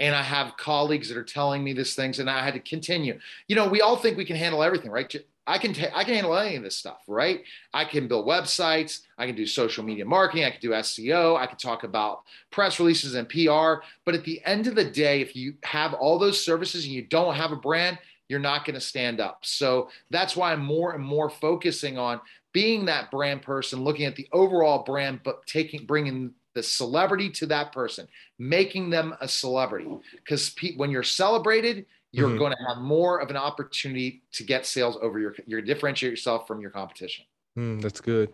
And 0.00 0.14
I 0.14 0.22
have 0.22 0.56
colleagues 0.56 1.08
that 1.08 1.16
are 1.16 1.24
telling 1.24 1.62
me 1.62 1.72
these 1.72 1.94
things, 1.94 2.18
and 2.18 2.28
I 2.28 2.44
had 2.44 2.54
to 2.54 2.60
continue. 2.60 3.18
You 3.48 3.56
know, 3.56 3.68
we 3.68 3.80
all 3.80 3.96
think 3.96 4.16
we 4.16 4.24
can 4.24 4.36
handle 4.36 4.62
everything, 4.62 4.90
right? 4.90 5.12
I 5.46 5.58
can 5.58 5.74
I 5.94 6.04
can 6.04 6.14
handle 6.14 6.36
any 6.36 6.56
of 6.56 6.62
this 6.62 6.76
stuff, 6.76 7.02
right? 7.06 7.42
I 7.72 7.84
can 7.84 8.08
build 8.08 8.26
websites, 8.26 9.00
I 9.18 9.26
can 9.26 9.34
do 9.34 9.46
social 9.46 9.84
media 9.84 10.04
marketing, 10.04 10.44
I 10.44 10.50
can 10.50 10.60
do 10.60 10.70
SEO, 10.70 11.36
I 11.36 11.46
can 11.46 11.58
talk 11.58 11.84
about 11.84 12.22
press 12.50 12.78
releases 12.78 13.14
and 13.14 13.28
PR. 13.28 13.84
But 14.04 14.14
at 14.14 14.24
the 14.24 14.40
end 14.44 14.66
of 14.68 14.74
the 14.74 14.84
day, 14.84 15.20
if 15.20 15.36
you 15.36 15.54
have 15.64 15.94
all 15.94 16.18
those 16.18 16.42
services 16.42 16.84
and 16.84 16.94
you 16.94 17.02
don't 17.02 17.34
have 17.34 17.52
a 17.52 17.56
brand, 17.56 17.98
you're 18.28 18.40
not 18.40 18.64
going 18.64 18.74
to 18.74 18.80
stand 18.80 19.20
up. 19.20 19.40
So 19.42 19.90
that's 20.10 20.34
why 20.34 20.52
I'm 20.52 20.64
more 20.64 20.94
and 20.94 21.04
more 21.04 21.28
focusing 21.28 21.98
on 21.98 22.20
being 22.54 22.86
that 22.86 23.10
brand 23.10 23.42
person, 23.42 23.84
looking 23.84 24.06
at 24.06 24.16
the 24.16 24.26
overall 24.32 24.84
brand, 24.84 25.20
but 25.22 25.44
taking 25.46 25.84
bringing 25.84 26.32
the 26.54 26.62
celebrity 26.62 27.28
to 27.28 27.46
that 27.46 27.72
person, 27.72 28.08
making 28.38 28.88
them 28.88 29.14
a 29.20 29.28
celebrity. 29.28 29.88
Because 30.12 30.50
pe- 30.50 30.76
when 30.76 30.90
you're 30.90 31.02
celebrated, 31.02 31.84
you're 32.12 32.28
mm-hmm. 32.28 32.38
going 32.38 32.52
to 32.52 32.64
have 32.68 32.78
more 32.78 33.18
of 33.18 33.28
an 33.28 33.36
opportunity 33.36 34.22
to 34.32 34.44
get 34.44 34.64
sales 34.64 34.96
over 35.02 35.18
your. 35.18 35.34
You're 35.46 35.60
differentiate 35.60 36.12
yourself 36.12 36.46
from 36.46 36.60
your 36.60 36.70
competition. 36.70 37.26
Mm, 37.58 37.82
that's 37.82 38.00
good. 38.00 38.32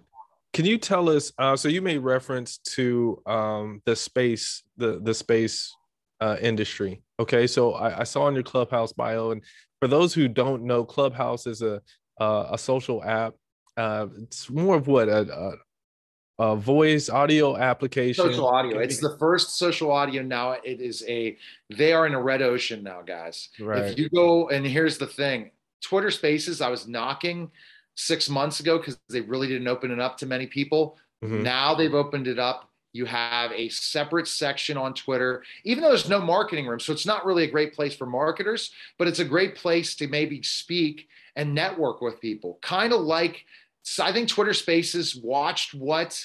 Can 0.52 0.66
you 0.66 0.76
tell 0.76 1.08
us? 1.08 1.32
Uh, 1.38 1.56
so 1.56 1.68
you 1.68 1.80
made 1.80 1.98
reference 1.98 2.58
to 2.58 3.22
um, 3.24 3.80
the 3.86 3.96
space, 3.96 4.62
the 4.76 5.00
the 5.02 5.14
space 5.14 5.74
uh, 6.20 6.36
industry. 6.42 7.02
Okay, 7.18 7.46
so 7.46 7.72
I, 7.72 8.00
I, 8.00 8.04
saw 8.04 8.24
on 8.24 8.34
your 8.34 8.42
Clubhouse 8.42 8.92
bio, 8.92 9.30
and 9.30 9.42
for 9.80 9.88
those 9.88 10.12
who 10.12 10.28
don't 10.28 10.64
know, 10.64 10.84
Clubhouse 10.84 11.46
is 11.46 11.62
a 11.62 11.80
uh, 12.20 12.48
a 12.50 12.58
social 12.58 13.02
app 13.02 13.34
uh, 13.80 14.06
it's 14.22 14.50
more 14.50 14.76
of 14.76 14.86
what 14.86 15.08
a, 15.08 15.56
a, 16.38 16.52
a, 16.52 16.56
voice 16.56 17.08
audio 17.08 17.56
application. 17.56 18.24
Social 18.24 18.48
audio. 18.48 18.78
It's 18.78 18.98
the 18.98 19.16
first 19.18 19.56
social 19.56 19.90
audio 19.90 20.22
now. 20.22 20.52
It 20.52 20.80
is 20.80 21.02
a. 21.08 21.36
They 21.70 21.92
are 21.92 22.06
in 22.06 22.14
a 22.14 22.22
red 22.22 22.42
ocean 22.42 22.82
now, 22.82 23.02
guys. 23.02 23.48
Right. 23.58 23.84
If 23.84 23.98
you 23.98 24.08
go 24.10 24.48
and 24.50 24.66
here's 24.66 24.98
the 24.98 25.06
thing, 25.06 25.50
Twitter 25.80 26.10
Spaces. 26.10 26.60
I 26.60 26.68
was 26.68 26.86
knocking 26.86 27.50
six 27.96 28.28
months 28.28 28.60
ago 28.60 28.78
because 28.78 28.98
they 29.08 29.22
really 29.22 29.48
didn't 29.48 29.68
open 29.68 29.90
it 29.90 29.98
up 29.98 30.18
to 30.18 30.26
many 30.26 30.46
people. 30.46 30.98
Mm-hmm. 31.24 31.42
Now 31.42 31.74
they've 31.74 31.94
opened 31.94 32.28
it 32.28 32.38
up. 32.38 32.70
You 32.92 33.04
have 33.06 33.52
a 33.52 33.68
separate 33.68 34.26
section 34.26 34.76
on 34.76 34.94
Twitter, 34.94 35.44
even 35.64 35.82
though 35.82 35.90
there's 35.90 36.08
no 36.08 36.20
marketing 36.20 36.66
room. 36.66 36.80
So 36.80 36.92
it's 36.92 37.06
not 37.06 37.24
really 37.24 37.44
a 37.44 37.50
great 37.50 37.72
place 37.72 37.94
for 37.94 38.04
marketers, 38.04 38.72
but 38.98 39.06
it's 39.06 39.20
a 39.20 39.24
great 39.24 39.54
place 39.54 39.94
to 39.96 40.08
maybe 40.08 40.42
speak 40.42 41.08
and 41.36 41.54
network 41.54 42.00
with 42.00 42.20
people. 42.20 42.58
Kind 42.62 42.92
of 42.92 43.00
like, 43.00 43.44
so 43.82 44.04
I 44.04 44.12
think 44.12 44.28
Twitter 44.28 44.54
Spaces 44.54 45.16
watched 45.16 45.74
what 45.74 46.22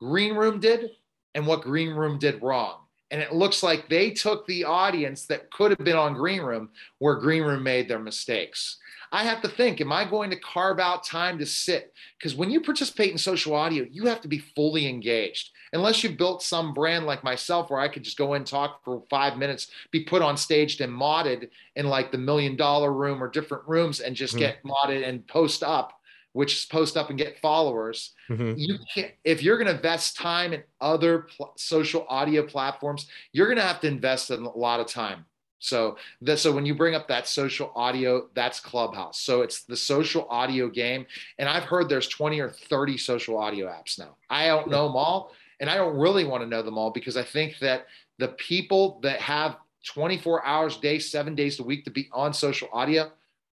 Green 0.00 0.34
Room 0.34 0.60
did 0.60 0.90
and 1.34 1.46
what 1.46 1.62
Green 1.62 1.90
Room 1.90 2.18
did 2.18 2.42
wrong. 2.42 2.78
And 3.10 3.20
it 3.20 3.34
looks 3.34 3.62
like 3.62 3.88
they 3.88 4.10
took 4.10 4.46
the 4.46 4.64
audience 4.64 5.26
that 5.26 5.50
could 5.50 5.70
have 5.70 5.84
been 5.84 5.96
on 5.96 6.14
Green 6.14 6.40
Room 6.40 6.70
where 6.98 7.16
Green 7.16 7.42
Room 7.42 7.62
made 7.62 7.86
their 7.86 7.98
mistakes. 7.98 8.78
I 9.14 9.24
have 9.24 9.42
to 9.42 9.48
think, 9.48 9.82
am 9.82 9.92
I 9.92 10.08
going 10.08 10.30
to 10.30 10.40
carve 10.40 10.80
out 10.80 11.04
time 11.04 11.38
to 11.38 11.44
sit? 11.44 11.92
Because 12.18 12.34
when 12.34 12.50
you 12.50 12.62
participate 12.62 13.12
in 13.12 13.18
social 13.18 13.54
audio, 13.54 13.84
you 13.90 14.06
have 14.06 14.22
to 14.22 14.28
be 14.28 14.38
fully 14.38 14.88
engaged. 14.88 15.50
Unless 15.74 16.02
you've 16.02 16.16
built 16.16 16.42
some 16.42 16.72
brand 16.72 17.04
like 17.04 17.22
myself 17.22 17.68
where 17.68 17.80
I 17.80 17.88
could 17.88 18.02
just 18.02 18.16
go 18.16 18.32
in, 18.32 18.44
talk 18.44 18.82
for 18.82 19.02
five 19.10 19.36
minutes, 19.36 19.68
be 19.90 20.04
put 20.04 20.22
on 20.22 20.38
stage 20.38 20.80
and 20.80 20.92
modded 20.92 21.50
in 21.76 21.88
like 21.88 22.10
the 22.10 22.18
million 22.18 22.56
dollar 22.56 22.90
room 22.90 23.22
or 23.22 23.28
different 23.28 23.68
rooms 23.68 24.00
and 24.00 24.16
just 24.16 24.32
mm-hmm. 24.32 24.40
get 24.40 24.64
modded 24.64 25.06
and 25.06 25.26
post 25.26 25.62
up 25.62 25.92
which 26.32 26.54
is 26.54 26.64
post 26.64 26.96
up 26.96 27.10
and 27.10 27.18
get 27.18 27.40
followers. 27.40 28.12
Mm-hmm. 28.30 28.54
You 28.56 28.78
can't 28.92 29.12
if 29.24 29.42
you're 29.42 29.56
going 29.56 29.68
to 29.68 29.74
invest 29.74 30.16
time 30.16 30.52
in 30.52 30.62
other 30.80 31.26
pl- 31.36 31.52
social 31.56 32.06
audio 32.08 32.42
platforms, 32.46 33.08
you're 33.32 33.46
going 33.46 33.58
to 33.58 33.64
have 33.64 33.80
to 33.80 33.88
invest 33.88 34.30
in 34.30 34.42
a 34.42 34.56
lot 34.56 34.80
of 34.80 34.86
time. 34.86 35.26
So 35.58 35.96
that 36.22 36.40
so 36.40 36.50
when 36.50 36.66
you 36.66 36.74
bring 36.74 36.96
up 36.96 37.06
that 37.08 37.28
social 37.28 37.70
audio, 37.76 38.28
that's 38.34 38.58
Clubhouse. 38.58 39.20
So 39.20 39.42
it's 39.42 39.62
the 39.62 39.76
social 39.76 40.26
audio 40.28 40.68
game, 40.68 41.06
and 41.38 41.48
I've 41.48 41.62
heard 41.62 41.88
there's 41.88 42.08
20 42.08 42.40
or 42.40 42.50
30 42.50 42.98
social 42.98 43.38
audio 43.38 43.68
apps 43.68 43.96
now. 43.98 44.16
I 44.28 44.48
don't 44.48 44.68
know 44.68 44.88
them 44.88 44.96
all, 44.96 45.32
and 45.60 45.70
I 45.70 45.76
don't 45.76 45.96
really 45.96 46.24
want 46.24 46.42
to 46.42 46.48
know 46.48 46.62
them 46.62 46.78
all 46.78 46.90
because 46.90 47.16
I 47.16 47.22
think 47.22 47.60
that 47.60 47.86
the 48.18 48.28
people 48.28 48.98
that 49.04 49.20
have 49.20 49.56
24 49.86 50.44
hours 50.44 50.76
a 50.76 50.80
day, 50.80 50.98
seven 50.98 51.36
days 51.36 51.60
a 51.60 51.62
week 51.62 51.84
to 51.84 51.90
be 51.90 52.08
on 52.12 52.34
social 52.34 52.68
audio 52.72 53.12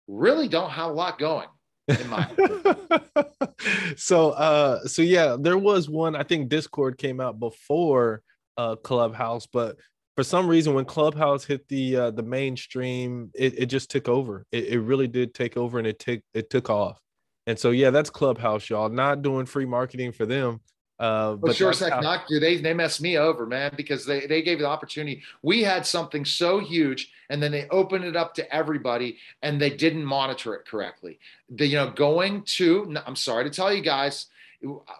really 0.08 0.48
don't 0.48 0.70
have 0.70 0.92
a 0.92 0.94
lot 0.94 1.18
going. 1.18 1.48
so 3.96 4.32
uh 4.32 4.84
so 4.86 5.02
yeah 5.02 5.38
there 5.40 5.58
was 5.58 5.88
one 5.88 6.16
i 6.16 6.24
think 6.24 6.50
discord 6.50 6.98
came 6.98 7.22
out 7.22 7.40
before 7.40 8.24
uh 8.58 8.76
clubhouse 8.78 9.46
but 9.46 9.78
for 10.16 10.24
some 10.24 10.48
reason 10.48 10.74
when 10.74 10.86
clubhouse 10.86 11.44
hit 11.44 11.68
the 11.68 11.96
uh, 11.96 12.12
the 12.12 12.24
mainstream 12.24 13.30
it, 13.34 13.60
it 13.60 13.66
just 13.68 13.92
took 13.92 14.08
over. 14.08 14.46
It, 14.52 14.68
it 14.68 14.80
really 14.80 15.08
did 15.08 15.34
take 15.34 15.58
over 15.58 15.78
and 15.78 15.88
it 15.88 16.00
took 16.00 16.22
it 16.34 16.50
took 16.50 16.70
off. 16.70 17.00
And 17.48 17.60
so 17.60 17.72
yeah 17.72 17.90
that's 17.90 18.10
clubhouse 18.10 18.70
y'all. 18.70 18.90
Not 18.90 19.22
doing 19.22 19.46
free 19.46 19.66
marketing 19.66 20.14
for 20.14 20.26
them 20.26 20.62
Uh, 20.98 21.36
but 21.36 21.56
sure, 21.56 21.74
Sec 21.74 21.92
how- 21.92 22.24
dude, 22.28 22.42
they 22.42 22.58
they 22.58 22.74
messed 22.74 23.02
me 23.02 23.18
over, 23.18 23.46
man, 23.46 23.74
because 23.76 24.06
they 24.06 24.28
they 24.28 24.42
gave 24.42 24.60
the 24.60 24.68
opportunity. 24.68 25.22
We 25.42 25.62
had 25.62 25.86
something 25.86 26.24
so 26.24 26.60
huge, 26.60 27.12
and 27.30 27.44
then 27.44 27.52
they 27.52 27.68
opened 27.70 28.06
it 28.06 28.16
up 28.16 28.34
to 28.36 28.56
everybody, 28.56 29.18
and 29.42 29.62
they 29.62 29.72
didn't 29.72 30.06
monitor 30.06 30.56
it 30.56 30.66
correctly. 30.66 31.20
The 31.50 31.68
you 31.68 31.76
know 31.76 31.92
going 31.92 32.44
to 32.44 32.96
I'm 33.06 33.18
sorry 33.18 33.44
to 33.44 33.50
tell 33.50 33.74
you 33.74 33.82
guys, 33.82 34.28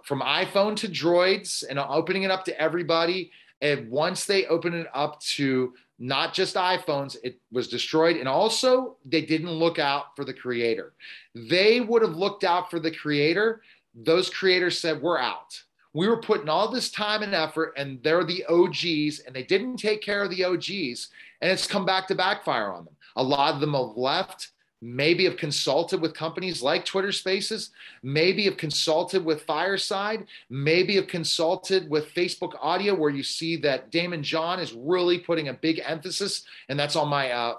from 0.04 0.20
iPhone 0.20 0.76
to 0.78 0.90
Droids, 0.90 1.64
and 1.70 1.80
opening 1.80 2.24
it 2.24 2.32
up 2.32 2.44
to 2.46 2.60
everybody. 2.60 3.32
And 3.62 3.90
once 3.90 4.26
they 4.26 4.46
opened 4.48 4.76
it 4.76 4.88
up 4.94 5.22
to 5.22 5.74
not 5.98 6.34
just 6.34 6.56
iPhones, 6.56 7.16
it 7.24 7.40
was 7.54 7.70
destroyed. 7.70 8.18
And 8.18 8.28
also, 8.28 8.98
they 9.06 9.22
didn't 9.22 9.50
look 9.50 9.80
out 9.80 10.14
for 10.18 10.26
the 10.26 10.34
creator. 10.34 10.92
They 11.34 11.80
would 11.80 12.02
have 12.02 12.16
looked 12.16 12.44
out 12.44 12.70
for 12.70 12.82
the 12.82 12.92
creator. 12.92 13.62
Those 13.96 14.30
creators 14.30 14.78
said, 14.78 15.02
We're 15.02 15.18
out 15.18 15.64
we 15.96 16.10
were 16.10 16.18
putting 16.18 16.50
all 16.50 16.70
this 16.70 16.92
time 16.92 17.24
and 17.24 17.34
effort 17.34 17.74
and 17.78 18.04
they're 18.04 18.26
the 18.26 18.46
OGs 18.50 19.22
and 19.22 19.34
they 19.34 19.44
didn't 19.44 19.78
take 19.78 20.02
care 20.02 20.24
of 20.24 20.30
the 20.30 20.44
OGs 20.44 21.08
and 21.42 21.50
it's 21.50 21.66
come 21.66 21.86
back 21.86 22.06
to 22.08 22.16
backfire 22.16 22.70
on 22.74 22.84
them. 22.84 22.96
A 23.16 23.24
lot 23.24 23.54
of 23.54 23.62
them 23.62 23.74
have 23.74 23.96
left, 23.96 24.50
maybe 24.82 25.24
have 25.24 25.38
consulted 25.38 26.02
with 26.02 26.14
companies 26.14 26.62
like 26.62 26.84
Twitter 26.84 27.14
Spaces, 27.14 27.72
maybe 28.04 28.44
have 28.44 28.58
consulted 28.58 29.24
with 29.24 29.44
Fireside, 29.44 30.28
maybe 30.50 30.98
have 30.98 31.08
consulted 31.08 31.90
with 31.90 32.14
Facebook 32.14 32.52
Audio, 32.62 32.94
where 32.94 33.10
you 33.10 33.24
see 33.24 33.56
that 33.58 33.90
Daymond 33.90 34.24
John 34.24 34.60
is 34.60 34.74
really 34.74 35.20
putting 35.20 35.48
a 35.48 35.54
big 35.54 35.82
emphasis, 35.86 36.44
and 36.68 36.78
that's 36.78 36.98
on 36.98 37.08
my 37.08 37.32
uh, 37.32 37.56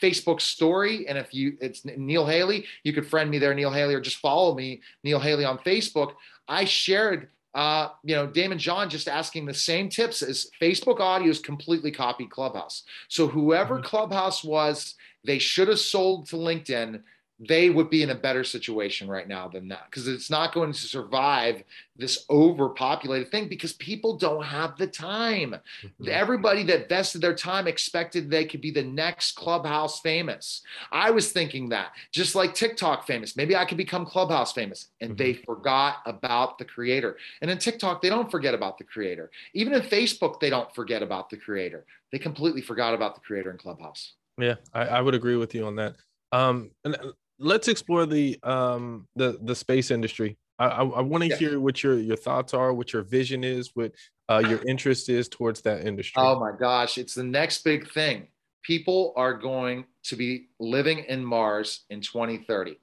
Facebook 0.00 0.40
story. 0.40 1.08
And 1.08 1.18
if 1.18 1.34
you, 1.34 1.56
it's 1.60 1.84
Neil 1.84 2.24
Haley, 2.24 2.66
you 2.84 2.92
could 2.92 3.06
friend 3.06 3.28
me 3.28 3.38
there, 3.38 3.52
Neil 3.52 3.72
Haley, 3.72 3.96
or 3.96 4.00
just 4.00 4.18
follow 4.18 4.54
me, 4.54 4.80
Neil 5.02 5.18
Haley 5.18 5.44
on 5.44 5.58
Facebook. 5.58 6.12
I 6.46 6.66
shared 6.66 7.30
uh, 7.54 7.90
you 8.02 8.14
know, 8.16 8.26
Daymond 8.26 8.58
John 8.58 8.90
just 8.90 9.08
asking 9.08 9.46
the 9.46 9.54
same 9.54 9.88
tips 9.88 10.22
as 10.22 10.50
Facebook 10.60 11.00
audio 11.00 11.28
is 11.28 11.38
completely 11.38 11.92
copied 11.92 12.30
Clubhouse. 12.30 12.82
So 13.08 13.28
whoever 13.28 13.76
mm-hmm. 13.76 13.84
Clubhouse 13.84 14.42
was, 14.42 14.94
they 15.24 15.38
should 15.38 15.68
have 15.68 15.78
sold 15.78 16.26
to 16.28 16.36
LinkedIn 16.36 17.02
they 17.40 17.68
would 17.68 17.90
be 17.90 18.02
in 18.02 18.10
a 18.10 18.14
better 18.14 18.44
situation 18.44 19.08
right 19.08 19.26
now 19.26 19.48
than 19.48 19.68
that 19.68 19.86
because 19.90 20.06
it's 20.06 20.30
not 20.30 20.54
going 20.54 20.72
to 20.72 20.78
survive 20.78 21.64
this 21.96 22.24
overpopulated 22.30 23.30
thing 23.30 23.48
because 23.48 23.72
people 23.74 24.16
don't 24.16 24.44
have 24.44 24.76
the 24.76 24.86
time. 24.86 25.56
Mm-hmm. 25.82 26.08
Everybody 26.08 26.62
that 26.64 26.88
vested 26.88 27.20
their 27.20 27.34
time 27.34 27.66
expected 27.66 28.30
they 28.30 28.44
could 28.44 28.60
be 28.60 28.70
the 28.70 28.84
next 28.84 29.32
Clubhouse 29.32 30.00
famous. 30.00 30.62
I 30.92 31.10
was 31.10 31.32
thinking 31.32 31.70
that 31.70 31.92
just 32.12 32.36
like 32.36 32.54
TikTok 32.54 33.06
famous, 33.06 33.36
maybe 33.36 33.56
I 33.56 33.64
could 33.64 33.78
become 33.78 34.06
Clubhouse 34.06 34.52
famous. 34.52 34.88
And 35.00 35.10
mm-hmm. 35.10 35.16
they 35.16 35.32
forgot 35.34 35.98
about 36.06 36.58
the 36.58 36.64
creator. 36.64 37.16
And 37.42 37.50
in 37.50 37.58
TikTok, 37.58 38.00
they 38.00 38.08
don't 38.10 38.30
forget 38.30 38.54
about 38.54 38.78
the 38.78 38.84
creator. 38.84 39.30
Even 39.54 39.74
in 39.74 39.82
Facebook, 39.82 40.38
they 40.38 40.50
don't 40.50 40.72
forget 40.72 41.02
about 41.02 41.30
the 41.30 41.36
creator. 41.36 41.84
They 42.12 42.18
completely 42.18 42.62
forgot 42.62 42.94
about 42.94 43.16
the 43.16 43.20
creator 43.20 43.50
in 43.50 43.58
Clubhouse. 43.58 44.12
Yeah, 44.38 44.54
I, 44.72 44.82
I 44.82 45.00
would 45.00 45.14
agree 45.14 45.36
with 45.36 45.54
you 45.54 45.66
on 45.66 45.76
that. 45.76 45.96
Um, 46.32 46.70
and 46.84 46.96
let's 47.38 47.68
explore 47.68 48.06
the 48.06 48.38
um 48.42 49.06
the 49.16 49.38
the 49.42 49.54
space 49.54 49.90
industry. 49.90 50.36
I 50.58 50.66
I, 50.66 50.84
I 50.84 51.00
want 51.00 51.22
to 51.24 51.30
yeah. 51.30 51.36
hear 51.36 51.60
what 51.60 51.82
your 51.82 51.98
your 51.98 52.16
thoughts 52.16 52.54
are, 52.54 52.72
what 52.72 52.92
your 52.92 53.02
vision 53.02 53.44
is, 53.44 53.70
what 53.74 53.92
uh, 54.28 54.42
your 54.46 54.60
interest 54.66 55.08
is 55.08 55.28
towards 55.28 55.60
that 55.62 55.86
industry. 55.86 56.22
Oh 56.22 56.38
my 56.38 56.52
gosh, 56.58 56.98
it's 56.98 57.14
the 57.14 57.24
next 57.24 57.62
big 57.64 57.90
thing. 57.90 58.28
People 58.62 59.12
are 59.16 59.34
going 59.34 59.84
to 60.04 60.16
be 60.16 60.48
living 60.58 61.00
in 61.08 61.22
Mars 61.24 61.84
in 61.90 62.00
2030 62.00 62.78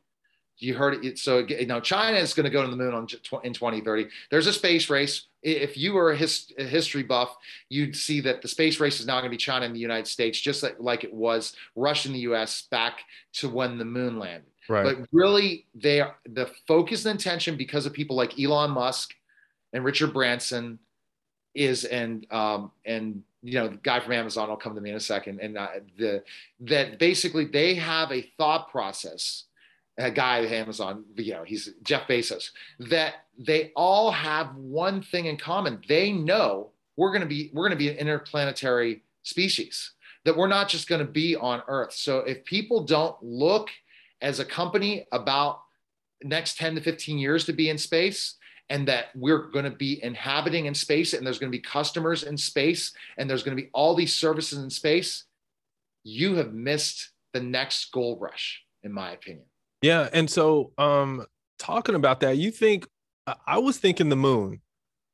you 0.62 0.76
heard 0.76 1.04
it. 1.04 1.18
So 1.18 1.46
now 1.66 1.80
China 1.80 2.18
is 2.18 2.34
going 2.34 2.44
to 2.44 2.50
go 2.50 2.64
to 2.64 2.70
the 2.70 2.76
moon 2.76 2.94
on 2.94 3.08
in 3.44 3.54
2030. 3.54 4.08
There's 4.30 4.48
a 4.48 4.54
space 4.54 4.90
race. 4.90 5.28
If 5.42 5.76
you 5.76 5.94
were 5.94 6.12
a, 6.12 6.16
his, 6.16 6.52
a, 6.58 6.64
history 6.64 7.02
buff, 7.02 7.36
you'd 7.70 7.96
see 7.96 8.22
that 8.22 8.44
the 8.44 8.48
space 8.48 8.80
race 8.80 9.00
is 9.00 9.08
now 9.08 9.16
going 9.16 9.26
to 9.26 9.30
be 9.30 9.38
China 9.38 9.66
and 9.66 9.76
the 9.76 9.80
United 9.80 10.08
States, 10.08 10.40
just 10.40 10.62
like, 10.62 10.76
like 10.80 11.04
it 11.04 11.14
was 11.14 11.56
Russia 11.76 12.10
and 12.10 12.16
the 12.16 12.22
U.S. 12.22 12.68
back 12.70 13.00
to 13.34 13.50
when 13.50 13.80
the 13.80 13.86
moon 13.86 14.20
landed. 14.20 14.52
Right. 14.70 14.84
But 14.84 15.08
really, 15.12 15.66
they 15.74 16.00
are 16.02 16.16
the 16.28 16.52
focus 16.68 17.06
and 17.06 17.14
intention 17.14 17.58
because 17.58 17.88
of 17.88 17.94
people 17.94 18.16
like 18.16 18.40
Elon 18.40 18.70
Musk 18.70 19.16
and 19.74 19.84
Richard 19.84 20.14
Branson 20.14 20.78
is 21.56 21.86
and 21.86 22.26
um, 22.32 22.72
and 22.86 23.24
you 23.42 23.56
know 23.56 23.68
the 23.70 23.78
guy 23.78 24.00
from 24.00 24.14
Amazon 24.14 24.50
will 24.50 24.58
come 24.58 24.76
to 24.76 24.82
me 24.82 24.92
in 24.92 24.96
a 24.96 25.02
second 25.02 25.40
and 25.42 25.58
uh, 25.58 25.68
the 25.98 26.24
that 26.62 27.00
basically 27.00 27.46
they 27.46 27.74
have 27.76 28.12
a 28.12 28.22
thought 28.38 28.70
process 28.70 29.46
a 29.98 30.12
guy 30.12 30.44
at 30.44 30.52
Amazon, 30.52 31.04
you 31.16 31.34
know, 31.34 31.44
he's 31.44 31.70
Jeff 31.84 32.08
Bezos, 32.08 32.52
that 32.80 33.26
they 33.38 33.72
all 33.76 34.12
have 34.12 34.56
one 34.56 35.02
thing 35.02 35.26
in 35.26 35.38
common. 35.38 35.82
They 35.88 36.12
know 36.12 36.72
we're 36.96 37.12
going 37.12 37.22
to 37.22 37.28
be 37.28 37.52
we're 37.54 37.68
going 37.68 37.78
to 37.78 37.84
be 37.84 37.90
an 37.90 37.98
interplanetary 37.98 39.04
species. 39.24 39.92
That 40.24 40.38
we're 40.38 40.48
not 40.48 40.70
just 40.70 40.88
going 40.88 41.06
to 41.06 41.12
be 41.12 41.36
on 41.36 41.64
Earth. 41.68 41.94
So 41.94 42.20
if 42.20 42.46
people 42.46 42.84
don't 42.84 43.16
look 43.24 43.70
as 44.22 44.40
a 44.40 44.46
company 44.46 45.08
about 45.12 45.62
next 46.24 46.58
10 46.58 46.76
to 46.76 46.82
15 46.82 47.18
years 47.18 47.46
to 47.46 47.54
be 47.54 47.70
in 47.70 47.78
space 47.78 48.36
and 48.70 48.88
that 48.88 49.08
we're 49.16 49.50
going 49.50 49.66
to 49.66 49.72
be 49.72 50.02
inhabiting 50.04 50.68
in 50.68 50.76
space 50.76 51.14
and 51.14 51.26
there's 51.26 51.40
going 51.40 51.52
to 51.52 51.58
be 51.58 51.62
customers 51.62 52.24
in 52.24 52.38
space 52.38 52.94
and 53.18 53.30
there's 53.30 53.44
going 53.44 53.58
to 53.58 53.62
be 53.62 53.70
all 53.74 53.96
these 53.96 54.14
services 54.14 54.60
in 54.60 54.70
space, 54.70 55.26
you 56.04 56.36
have 56.36 56.54
missed 56.54 57.10
the 57.34 57.42
next 57.42 57.92
gold 57.92 58.22
rush, 58.22 58.64
in 58.84 58.92
my 58.92 59.12
opinion. 59.12 59.46
Yeah, 59.82 60.10
and 60.14 60.30
so 60.30 60.72
um 60.78 61.26
talking 61.60 61.96
about 61.96 62.20
that, 62.22 62.38
you 62.38 62.52
think 62.52 62.88
I 63.48 63.60
was 63.60 63.78
thinking 63.78 64.10
the 64.10 64.16
moon. 64.16 64.62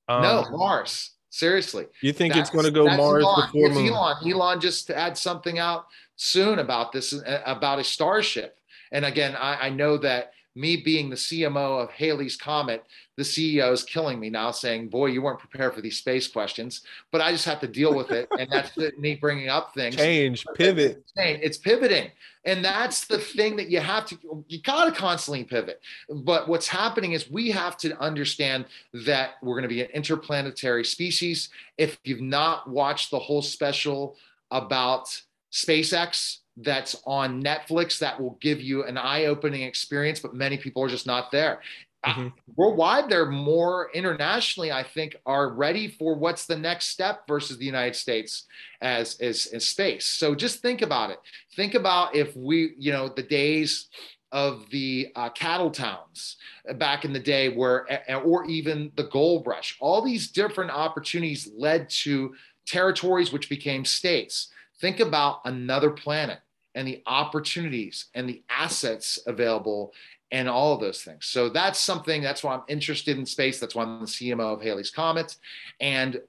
Um, 0.08 0.22
no, 0.22 0.46
Mars. 0.52 1.12
Seriously. 1.30 1.86
You 2.02 2.14
think 2.14 2.34
that's, 2.34 2.50
it's 2.50 2.56
going 2.56 2.66
to 2.66 2.72
go 2.72 2.86
Mars 2.86 3.24
Elon. 3.24 3.46
before 3.46 3.68
it's 3.68 3.76
moon? 3.76 3.90
Elon. 3.90 4.32
Elon 4.32 4.60
just 4.60 4.88
had 4.88 5.18
something 5.18 5.60
out 5.60 5.86
soon 6.16 6.60
about 6.60 6.92
this 6.92 7.14
uh, 7.14 7.42
about 7.46 7.80
a 7.80 7.84
starship. 7.84 8.58
And 8.92 9.06
again, 9.06 9.36
I, 9.36 9.68
I 9.68 9.70
know 9.70 9.98
that 9.98 10.32
me 10.58 10.76
being 10.78 11.10
the 11.10 11.16
CMO 11.16 11.84
of 11.84 11.92
Halley's 11.92 12.36
Comet, 12.36 12.84
the 13.16 13.24
CEO 13.24 13.72
is 13.72 13.84
killing 13.84 14.20
me 14.20 14.30
now, 14.30 14.52
saying, 14.52 14.90
"Boy, 14.90 15.08
you 15.08 15.22
weren't 15.22 15.40
prepared 15.40 15.74
for 15.76 15.82
these 15.82 15.98
space 15.98 16.28
questions." 16.28 16.82
But 17.12 17.22
I 17.22 17.32
just 17.32 17.46
have 17.46 17.60
to 17.62 17.68
deal 17.68 17.94
with 17.94 18.12
it, 18.12 18.28
and 18.38 18.50
that's 18.52 18.76
me 18.98 19.16
bringing 19.16 19.50
up 19.50 19.74
things. 19.74 19.96
Change, 19.96 20.46
pivot. 20.56 21.04
It's 21.16 21.58
pivoting, 21.58 22.12
and 22.46 22.66
that's 22.66 23.06
the 23.06 23.20
thing 23.20 23.56
that 23.58 23.70
you 23.70 23.80
have 23.80 24.08
to. 24.08 24.44
You 24.48 24.62
got 24.62 24.86
to 24.86 24.92
constantly 24.92 25.44
pivot. 25.44 25.80
But 26.10 26.48
what's 26.48 26.68
happening 26.68 27.14
is 27.14 27.30
we 27.30 27.52
have 27.52 27.78
to 27.78 27.98
understand 28.02 28.66
that 28.94 29.36
we're 29.44 29.56
going 29.56 29.64
to 29.64 29.70
be 29.70 29.82
an 29.82 29.92
interplanetary 29.92 30.86
species. 30.86 31.50
If 31.78 32.00
you've 32.04 32.22
not 32.22 32.70
watched 32.70 33.12
the 33.12 33.20
whole 33.20 33.42
special 33.44 34.18
about 34.50 35.22
SpaceX, 35.52 36.40
that's 36.58 37.02
on 37.06 37.44
Netflix 37.44 38.00
that 38.00 38.20
will 38.20 38.38
give 38.42 38.60
you 38.60 38.84
an 38.84 38.98
eye 38.98 39.26
opening 39.26 39.62
experience, 39.62 40.20
but 40.20 40.34
many 40.34 40.58
people 40.58 40.84
are 40.84 40.90
just 40.90 41.06
not 41.06 41.32
there. 41.32 41.62
Uh, 42.04 42.14
mm-hmm. 42.14 42.28
Worldwide, 42.56 43.10
they're 43.10 43.30
more 43.30 43.90
internationally, 43.94 44.72
I 44.72 44.84
think, 44.84 45.16
are 45.26 45.50
ready 45.50 45.88
for 45.88 46.16
what's 46.16 46.46
the 46.46 46.58
next 46.58 46.90
step 46.90 47.28
versus 47.28 47.58
the 47.58 47.66
United 47.66 47.96
States 47.96 48.46
as, 48.82 49.20
as, 49.20 49.48
as 49.48 49.68
space. 49.68 50.06
So 50.06 50.36
just 50.36 50.62
think 50.62 50.82
about 50.82 51.10
it. 51.10 51.20
Think 51.56 51.74
about 51.74 52.16
if 52.16 52.36
we, 52.36 52.74
you 52.78 52.92
know, 52.92 53.10
the 53.10 53.24
days 53.24 53.90
of 54.32 54.70
the 54.72 55.12
uh, 55.16 55.30
cattle 55.30 55.72
towns 55.72 56.38
back 56.76 57.06
in 57.06 57.14
the 57.14 57.20
day 57.20 57.50
where 57.50 57.88
or 58.26 58.46
even 58.46 58.92
the 58.98 59.06
gold 59.06 59.48
rush 59.48 59.78
all 59.80 60.02
these 60.02 60.30
different 60.30 60.70
opportunities 60.70 61.50
led 61.58 61.90
to 61.90 62.36
territories 62.66 63.32
which 63.32 63.48
became 63.48 63.86
states 63.86 64.50
think 64.82 65.00
about 65.00 65.40
another 65.46 65.90
planet 65.90 66.40
and 66.78 66.88
the 66.88 67.02
opportunities 67.08 68.06
and 68.14 68.30
the 68.30 68.44
assets 68.50 69.18
available 69.26 69.92
and 70.32 70.48
all 70.48 70.74
of 70.74 70.80
those 70.80 71.02
things. 71.02 71.26
So 71.26 71.50
that's 71.50 71.80
something, 71.80 72.22
that's 72.22 72.44
why 72.44 72.54
I'm 72.54 72.64
interested 72.68 73.18
in 73.18 73.26
space. 73.26 73.60
That's 73.60 73.74
why 73.74 73.84
I'm 73.84 74.02
the 74.02 74.06
CMO 74.06 74.54
of 74.54 74.62
Haley's 74.62 74.92
Comet. 74.92 75.38
And 75.80 76.22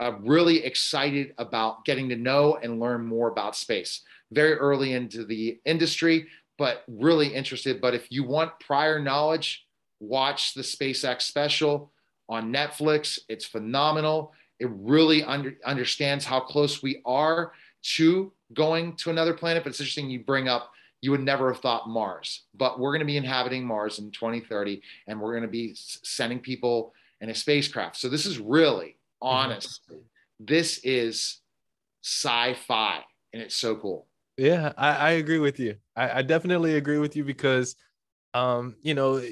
I'm 0.00 0.24
really 0.24 0.64
excited 0.64 1.34
about 1.38 1.84
getting 1.84 2.08
to 2.10 2.16
know 2.16 2.56
and 2.62 2.78
learn 2.78 3.04
more 3.04 3.28
about 3.28 3.56
space. 3.56 4.02
Very 4.30 4.54
early 4.54 4.92
into 4.92 5.24
the 5.24 5.58
industry, 5.64 6.28
but 6.56 6.84
really 6.86 7.34
interested. 7.34 7.80
But 7.80 7.94
if 7.94 8.12
you 8.12 8.22
want 8.22 8.60
prior 8.60 9.00
knowledge, 9.00 9.66
watch 9.98 10.54
the 10.54 10.62
SpaceX 10.62 11.22
special 11.22 11.90
on 12.28 12.52
Netflix. 12.52 13.18
It's 13.28 13.44
phenomenal. 13.44 14.34
It 14.60 14.68
really 14.70 15.24
under, 15.24 15.56
understands 15.64 16.24
how 16.24 16.38
close 16.38 16.80
we 16.80 17.02
are 17.04 17.52
to 17.96 18.32
going 18.52 18.94
to 18.96 19.10
another 19.10 19.34
planet. 19.34 19.62
But 19.62 19.70
it's 19.70 19.80
interesting 19.80 20.10
you 20.10 20.20
bring 20.20 20.48
up 20.48 20.72
you 21.02 21.10
would 21.10 21.22
never 21.22 21.52
have 21.52 21.62
thought 21.62 21.88
Mars, 21.88 22.42
but 22.54 22.78
we're 22.78 22.90
going 22.90 23.00
to 23.00 23.06
be 23.06 23.16
inhabiting 23.16 23.64
Mars 23.64 23.98
in 23.98 24.10
2030, 24.10 24.82
and 25.06 25.20
we're 25.20 25.32
going 25.32 25.42
to 25.42 25.48
be 25.48 25.72
sending 25.74 26.38
people 26.38 26.92
in 27.20 27.30
a 27.30 27.34
spacecraft. 27.34 27.96
So 27.96 28.08
this 28.08 28.26
is 28.26 28.38
really, 28.38 28.96
honestly, 29.22 29.96
mm-hmm. 29.96 30.44
this 30.44 30.78
is 30.84 31.38
sci-fi, 32.02 33.00
and 33.32 33.42
it's 33.42 33.56
so 33.56 33.76
cool. 33.76 34.06
Yeah, 34.36 34.72
I, 34.76 34.94
I 34.94 35.10
agree 35.12 35.38
with 35.38 35.58
you. 35.58 35.76
I, 35.96 36.18
I, 36.18 36.22
definitely 36.22 36.76
agree 36.76 36.96
with 36.98 37.14
you 37.14 37.24
because, 37.24 37.76
um, 38.32 38.76
you 38.80 38.94
know, 38.94 39.22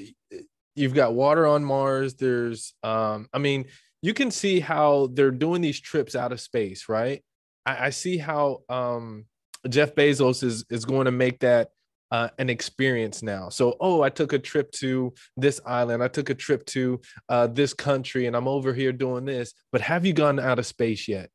you've 0.75 0.93
got 0.93 1.15
water 1.15 1.47
on 1.47 1.63
Mars. 1.63 2.13
There's, 2.13 2.73
um, 2.83 3.27
I 3.33 3.39
mean, 3.39 3.65
you 4.03 4.13
can 4.13 4.29
see 4.29 4.59
how 4.59 5.09
they're 5.13 5.31
doing 5.31 5.61
these 5.61 5.79
trips 5.79 6.15
out 6.15 6.31
of 6.31 6.39
space, 6.39 6.87
right? 6.87 7.23
I, 7.65 7.87
I 7.87 7.89
see 7.89 8.17
how 8.17 8.63
um, 8.69 9.25
Jeff 9.67 9.95
Bezos 9.95 10.43
is 10.43 10.65
is 10.69 10.85
going 10.85 11.05
to 11.05 11.11
make 11.11 11.39
that 11.39 11.69
uh, 12.11 12.29
an 12.37 12.49
experience 12.49 13.21
now. 13.21 13.49
So, 13.49 13.75
oh, 13.79 14.01
I 14.01 14.09
took 14.09 14.33
a 14.33 14.39
trip 14.39 14.71
to 14.73 15.13
this 15.37 15.61
island. 15.65 16.03
I 16.03 16.07
took 16.07 16.29
a 16.29 16.35
trip 16.35 16.65
to 16.67 17.01
uh, 17.27 17.47
this 17.47 17.73
country, 17.73 18.25
and 18.25 18.35
I'm 18.35 18.47
over 18.47 18.73
here 18.73 18.91
doing 18.91 19.25
this. 19.25 19.53
But 19.71 19.81
have 19.81 20.05
you 20.05 20.13
gone 20.13 20.39
out 20.39 20.59
of 20.59 20.65
space 20.65 21.07
yet? 21.07 21.29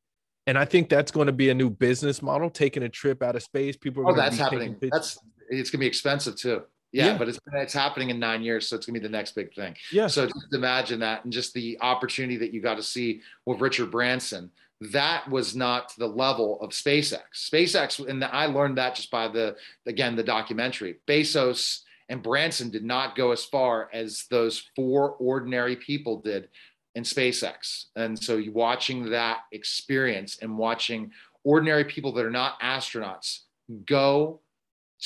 And 0.47 0.59
I 0.59 0.65
think 0.65 0.89
that's 0.89 1.11
going 1.11 1.27
to 1.27 1.33
be 1.33 1.49
a 1.51 1.55
new 1.55 1.71
business 1.71 2.21
model, 2.21 2.51
taking 2.51 2.83
a 2.83 2.89
trip 2.89 3.23
out 3.23 3.37
of 3.37 3.43
space. 3.43 3.77
People. 3.77 4.07
Are. 4.07 4.13
Oh, 4.13 4.17
that's 4.17 4.37
happening. 4.37 4.77
That's 4.81 5.19
it's 5.49 5.71
going 5.71 5.79
to 5.79 5.85
be 5.85 5.87
expensive 5.87 6.37
too. 6.37 6.63
Yeah, 6.95 7.07
yeah, 7.07 7.19
but 7.19 7.29
it's 7.29 7.41
it's 7.55 7.73
happening 7.73 8.11
in 8.11 8.21
nine 8.21 8.43
years, 8.43 8.69
so 8.69 8.77
it's 8.77 8.87
gonna 8.87 9.01
be 9.01 9.03
the 9.03 9.11
next 9.11 9.33
big 9.35 9.53
thing. 9.53 9.75
Yeah. 9.91 10.07
So 10.07 10.27
just 10.27 10.55
imagine 10.55 11.01
that, 11.01 11.25
and 11.25 11.33
just 11.33 11.53
the 11.53 11.77
opportunity 11.81 12.37
that 12.37 12.55
you 12.55 12.61
got 12.61 12.77
to 12.77 12.85
see 12.85 13.21
with 13.47 13.61
Richard 13.61 13.91
Branson. 13.91 14.53
That 14.93 15.31
was 15.31 15.55
not 15.55 15.95
the 15.97 16.07
level 16.07 16.61
of 16.61 16.71
SpaceX. 16.71 17.21
SpaceX, 17.35 18.07
and 18.07 18.23
I 18.25 18.47
learned 18.47 18.79
that 18.79 18.95
just 18.95 19.11
by 19.11 19.29
the 19.29 19.57
again 19.87 20.17
the 20.17 20.23
documentary. 20.23 20.97
Bezos 21.07 21.81
and 22.09 22.23
Branson 22.23 22.71
did 22.71 22.85
not 22.85 23.17
go 23.17 23.33
as 23.33 23.45
far 23.45 23.89
as 23.93 24.27
those 24.31 24.69
four 24.77 25.13
ordinary 25.13 25.77
people 25.77 26.21
did 26.21 26.49
in 26.95 27.03
SpaceX. 27.03 27.87
And 27.97 28.19
so 28.23 28.37
you 28.37 28.53
watching 28.53 29.11
that 29.11 29.41
experience 29.53 30.39
and 30.43 30.59
watching 30.59 31.13
ordinary 31.43 31.85
people 31.85 32.13
that 32.13 32.25
are 32.25 32.31
not 32.31 32.61
astronauts 32.61 33.41
go 33.87 34.41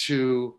to 0.07 0.59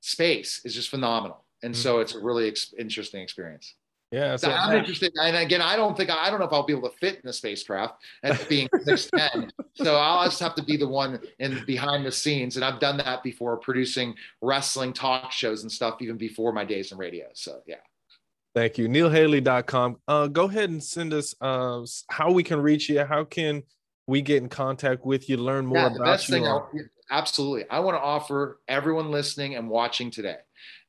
space 0.00 0.60
is 0.64 0.74
just 0.74 0.88
phenomenal. 0.88 1.44
And 1.62 1.74
mm-hmm. 1.74 1.82
so 1.82 2.00
it's 2.00 2.14
a 2.14 2.20
really 2.20 2.48
ex- 2.48 2.74
interesting 2.78 3.22
experience. 3.22 3.74
Yeah, 4.12 4.36
so 4.36 4.50
I'm 4.50 4.76
interested. 4.76 5.10
And 5.16 5.34
again, 5.38 5.62
I 5.62 5.74
don't 5.74 5.96
think 5.96 6.10
I 6.10 6.28
don't 6.28 6.38
know 6.38 6.44
if 6.44 6.52
I'll 6.52 6.66
be 6.66 6.74
able 6.74 6.90
to 6.90 6.96
fit 6.98 7.14
in 7.14 7.22
the 7.24 7.32
spacecraft 7.32 8.02
as 8.22 8.44
being 8.44 8.68
six 8.84 9.08
ten. 9.10 9.50
so 9.72 9.96
I'll 9.96 10.24
just 10.26 10.38
have 10.40 10.54
to 10.56 10.62
be 10.62 10.76
the 10.76 10.86
one 10.86 11.18
in 11.38 11.64
behind 11.66 12.04
the 12.04 12.12
scenes. 12.12 12.56
And 12.56 12.64
I've 12.64 12.78
done 12.78 12.98
that 12.98 13.22
before, 13.22 13.56
producing 13.56 14.14
wrestling 14.42 14.92
talk 14.92 15.32
shows 15.32 15.62
and 15.62 15.72
stuff, 15.72 15.96
even 16.02 16.18
before 16.18 16.52
my 16.52 16.62
days 16.62 16.92
in 16.92 16.98
radio. 16.98 17.28
So 17.32 17.62
yeah. 17.66 17.76
Thank 18.54 18.76
you. 18.76 18.86
NeilHaley.com. 18.86 19.96
Uh, 20.06 20.26
go 20.26 20.44
ahead 20.44 20.68
and 20.68 20.84
send 20.84 21.14
us 21.14 21.34
uh, 21.40 21.82
how 22.10 22.30
we 22.30 22.42
can 22.42 22.60
reach 22.60 22.90
you. 22.90 23.02
How 23.02 23.24
can 23.24 23.62
we 24.06 24.20
get 24.20 24.42
in 24.42 24.50
contact 24.50 25.06
with 25.06 25.30
you, 25.30 25.38
learn 25.38 25.64
more 25.64 25.78
yeah, 25.78 25.96
about 25.96 26.28
you? 26.28 26.34
Thing, 26.34 26.88
absolutely. 27.10 27.64
I 27.70 27.80
want 27.80 27.96
to 27.96 28.02
offer 28.02 28.60
everyone 28.68 29.10
listening 29.10 29.54
and 29.54 29.70
watching 29.70 30.10
today 30.10 30.36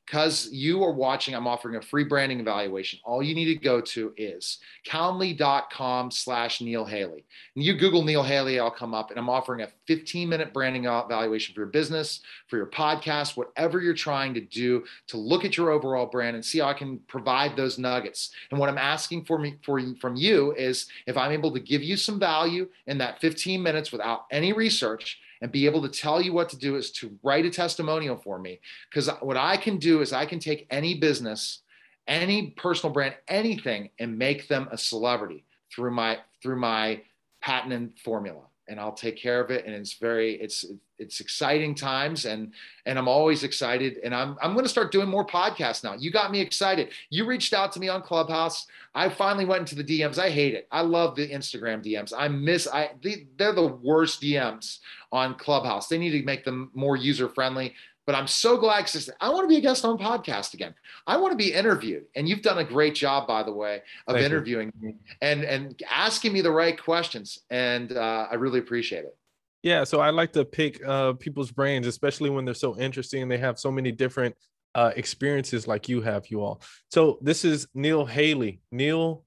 because 0.06 0.50
you 0.52 0.82
are 0.84 0.92
watching, 0.92 1.34
I'm 1.34 1.46
offering 1.46 1.76
a 1.76 1.82
free 1.82 2.04
branding 2.04 2.40
evaluation. 2.40 2.98
All 3.04 3.22
you 3.22 3.34
need 3.34 3.46
to 3.46 3.56
go 3.56 3.80
to 3.80 4.12
is 4.16 4.58
calendly.com 4.86 6.10
slash 6.10 6.60
Neil 6.60 6.84
Haley. 6.84 7.24
And 7.54 7.64
you 7.64 7.74
Google 7.74 8.02
Neil 8.02 8.22
Haley, 8.22 8.60
I'll 8.60 8.70
come 8.70 8.94
up 8.94 9.10
and 9.10 9.18
I'm 9.18 9.30
offering 9.30 9.62
a 9.62 9.68
15 9.86 10.28
minute 10.28 10.52
branding 10.52 10.84
evaluation 10.84 11.54
for 11.54 11.62
your 11.62 11.68
business, 11.68 12.20
for 12.48 12.56
your 12.56 12.66
podcast, 12.66 13.36
whatever 13.36 13.80
you're 13.80 13.94
trying 13.94 14.34
to 14.34 14.40
do 14.40 14.84
to 15.08 15.16
look 15.16 15.44
at 15.44 15.56
your 15.56 15.70
overall 15.70 16.06
brand 16.06 16.34
and 16.36 16.44
see 16.44 16.58
how 16.58 16.66
I 16.66 16.74
can 16.74 16.98
provide 17.08 17.56
those 17.56 17.78
nuggets. 17.78 18.30
And 18.50 18.60
what 18.60 18.68
I'm 18.68 18.78
asking 18.78 19.24
for 19.24 19.38
me 19.38 19.56
for 19.62 19.78
you 19.78 19.94
from 19.96 20.16
you 20.16 20.52
is 20.54 20.86
if 21.06 21.16
I'm 21.16 21.32
able 21.32 21.52
to 21.52 21.60
give 21.60 21.82
you 21.82 21.96
some 21.96 22.18
value 22.18 22.68
in 22.86 22.98
that 22.98 23.20
15 23.20 23.62
minutes 23.62 23.90
without 23.90 24.26
any 24.30 24.52
research, 24.52 25.18
and 25.44 25.52
be 25.52 25.66
able 25.66 25.82
to 25.82 25.90
tell 25.90 26.22
you 26.22 26.32
what 26.32 26.48
to 26.48 26.56
do 26.56 26.76
is 26.76 26.90
to 26.90 27.18
write 27.22 27.44
a 27.44 27.50
testimonial 27.50 28.16
for 28.16 28.38
me. 28.38 28.60
Because 28.88 29.10
what 29.20 29.36
I 29.36 29.58
can 29.58 29.76
do 29.76 30.00
is 30.00 30.10
I 30.10 30.24
can 30.24 30.38
take 30.38 30.66
any 30.70 30.94
business, 30.94 31.60
any 32.08 32.52
personal 32.52 32.94
brand, 32.94 33.14
anything, 33.28 33.90
and 33.98 34.16
make 34.16 34.48
them 34.48 34.68
a 34.72 34.78
celebrity 34.78 35.44
through 35.70 35.90
my 35.90 36.20
through 36.42 36.58
my 36.58 37.02
patented 37.42 37.92
formula 38.02 38.40
and 38.68 38.80
I'll 38.80 38.92
take 38.92 39.16
care 39.16 39.40
of 39.40 39.50
it. 39.50 39.64
And 39.66 39.74
it's 39.74 39.94
very, 39.94 40.34
it's, 40.34 40.64
it's 40.98 41.20
exciting 41.20 41.74
times 41.74 42.24
and, 42.24 42.52
and 42.86 42.98
I'm 42.98 43.08
always 43.08 43.44
excited. 43.44 43.98
And 44.04 44.14
I'm, 44.14 44.36
I'm 44.42 44.52
going 44.52 44.64
to 44.64 44.70
start 44.70 44.92
doing 44.92 45.08
more 45.08 45.26
podcasts 45.26 45.84
now. 45.84 45.94
You 45.94 46.10
got 46.10 46.30
me 46.30 46.40
excited. 46.40 46.90
You 47.10 47.26
reached 47.26 47.52
out 47.52 47.72
to 47.72 47.80
me 47.80 47.88
on 47.88 48.02
Clubhouse. 48.02 48.66
I 48.94 49.08
finally 49.08 49.44
went 49.44 49.60
into 49.60 49.74
the 49.74 49.84
DMs. 49.84 50.18
I 50.18 50.30
hate 50.30 50.54
it. 50.54 50.68
I 50.70 50.82
love 50.82 51.16
the 51.16 51.28
Instagram 51.28 51.84
DMs. 51.84 52.12
I 52.16 52.28
miss, 52.28 52.66
I, 52.66 52.92
they, 53.02 53.26
they're 53.36 53.52
the 53.52 53.66
worst 53.66 54.22
DMs 54.22 54.78
on 55.12 55.34
Clubhouse. 55.34 55.88
They 55.88 55.98
need 55.98 56.12
to 56.12 56.22
make 56.22 56.44
them 56.44 56.70
more 56.74 56.96
user 56.96 57.28
friendly. 57.28 57.74
But 58.06 58.14
I'm 58.14 58.26
so 58.26 58.56
glad 58.56 58.84
because 58.84 59.08
I 59.20 59.30
want 59.30 59.44
to 59.44 59.48
be 59.48 59.56
a 59.56 59.60
guest 59.60 59.84
on 59.84 59.96
podcast 59.98 60.54
again. 60.54 60.74
I 61.06 61.16
want 61.16 61.32
to 61.32 61.36
be 61.36 61.52
interviewed, 61.52 62.04
and 62.14 62.28
you've 62.28 62.42
done 62.42 62.58
a 62.58 62.64
great 62.64 62.94
job, 62.94 63.26
by 63.26 63.42
the 63.42 63.52
way, 63.52 63.82
of 64.06 64.14
Thank 64.14 64.26
interviewing 64.26 64.72
you. 64.80 64.88
me 64.88 64.96
and 65.22 65.44
and 65.44 65.82
asking 65.90 66.32
me 66.32 66.40
the 66.40 66.50
right 66.50 66.80
questions, 66.80 67.40
and 67.50 67.92
uh, 67.92 68.26
I 68.30 68.34
really 68.34 68.58
appreciate 68.58 69.04
it. 69.04 69.16
Yeah, 69.62 69.84
so 69.84 69.98
I 70.00 70.10
like 70.10 70.32
to 70.34 70.44
pick 70.44 70.86
uh, 70.86 71.14
people's 71.14 71.50
brains, 71.50 71.86
especially 71.86 72.28
when 72.28 72.44
they're 72.44 72.52
so 72.52 72.76
interesting 72.78 73.22
and 73.22 73.30
they 73.30 73.38
have 73.38 73.58
so 73.58 73.72
many 73.72 73.92
different 73.92 74.36
uh, 74.74 74.90
experiences 74.94 75.66
like 75.66 75.88
you 75.88 76.02
have, 76.02 76.26
you 76.26 76.42
all. 76.42 76.60
So 76.90 77.18
this 77.22 77.46
is 77.46 77.66
Neil 77.74 78.04
Haley. 78.04 78.60
Neil 78.70 79.24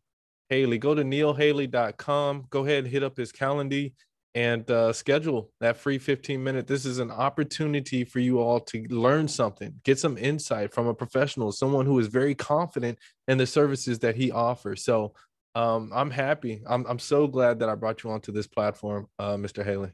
Haley. 0.50 0.78
Go 0.78 0.94
to 0.94 1.04
neilhaley.com. 1.04 2.46
Go 2.52 2.66
ahead 2.66 2.86
hit 2.86 3.02
up 3.02 3.18
his 3.18 3.32
calendar 3.32 3.88
and 4.38 4.70
uh, 4.70 4.94
schedule 4.94 5.50
that 5.62 5.78
free 5.78 5.98
15 5.98 6.44
minute. 6.44 6.68
This 6.68 6.86
is 6.86 7.00
an 7.00 7.10
opportunity 7.10 8.04
for 8.04 8.20
you 8.20 8.40
all 8.40 8.60
to 8.60 8.84
learn 8.90 9.28
something, 9.28 9.74
get 9.84 9.98
some 9.98 10.16
insight 10.16 10.72
from 10.72 10.86
a 10.86 10.94
professional, 10.94 11.52
someone 11.52 11.88
who 11.88 11.98
is 11.98 12.06
very 12.06 12.36
confident 12.36 13.00
in 13.28 13.40
the 13.40 13.48
services 13.48 13.98
that 13.98 14.16
he 14.16 14.30
offers. 14.30 14.84
So 14.84 15.16
um, 15.56 15.92
I'm 15.92 16.12
happy. 16.12 16.62
I'm, 16.68 16.86
I'm 16.86 17.00
so 17.00 17.26
glad 17.26 17.58
that 17.60 17.70
I 17.70 17.74
brought 17.74 18.04
you 18.04 18.12
onto 18.12 18.32
this 18.32 18.46
platform, 18.46 19.08
uh, 19.18 19.38
Mr. 19.38 19.66
Haley. 19.66 19.90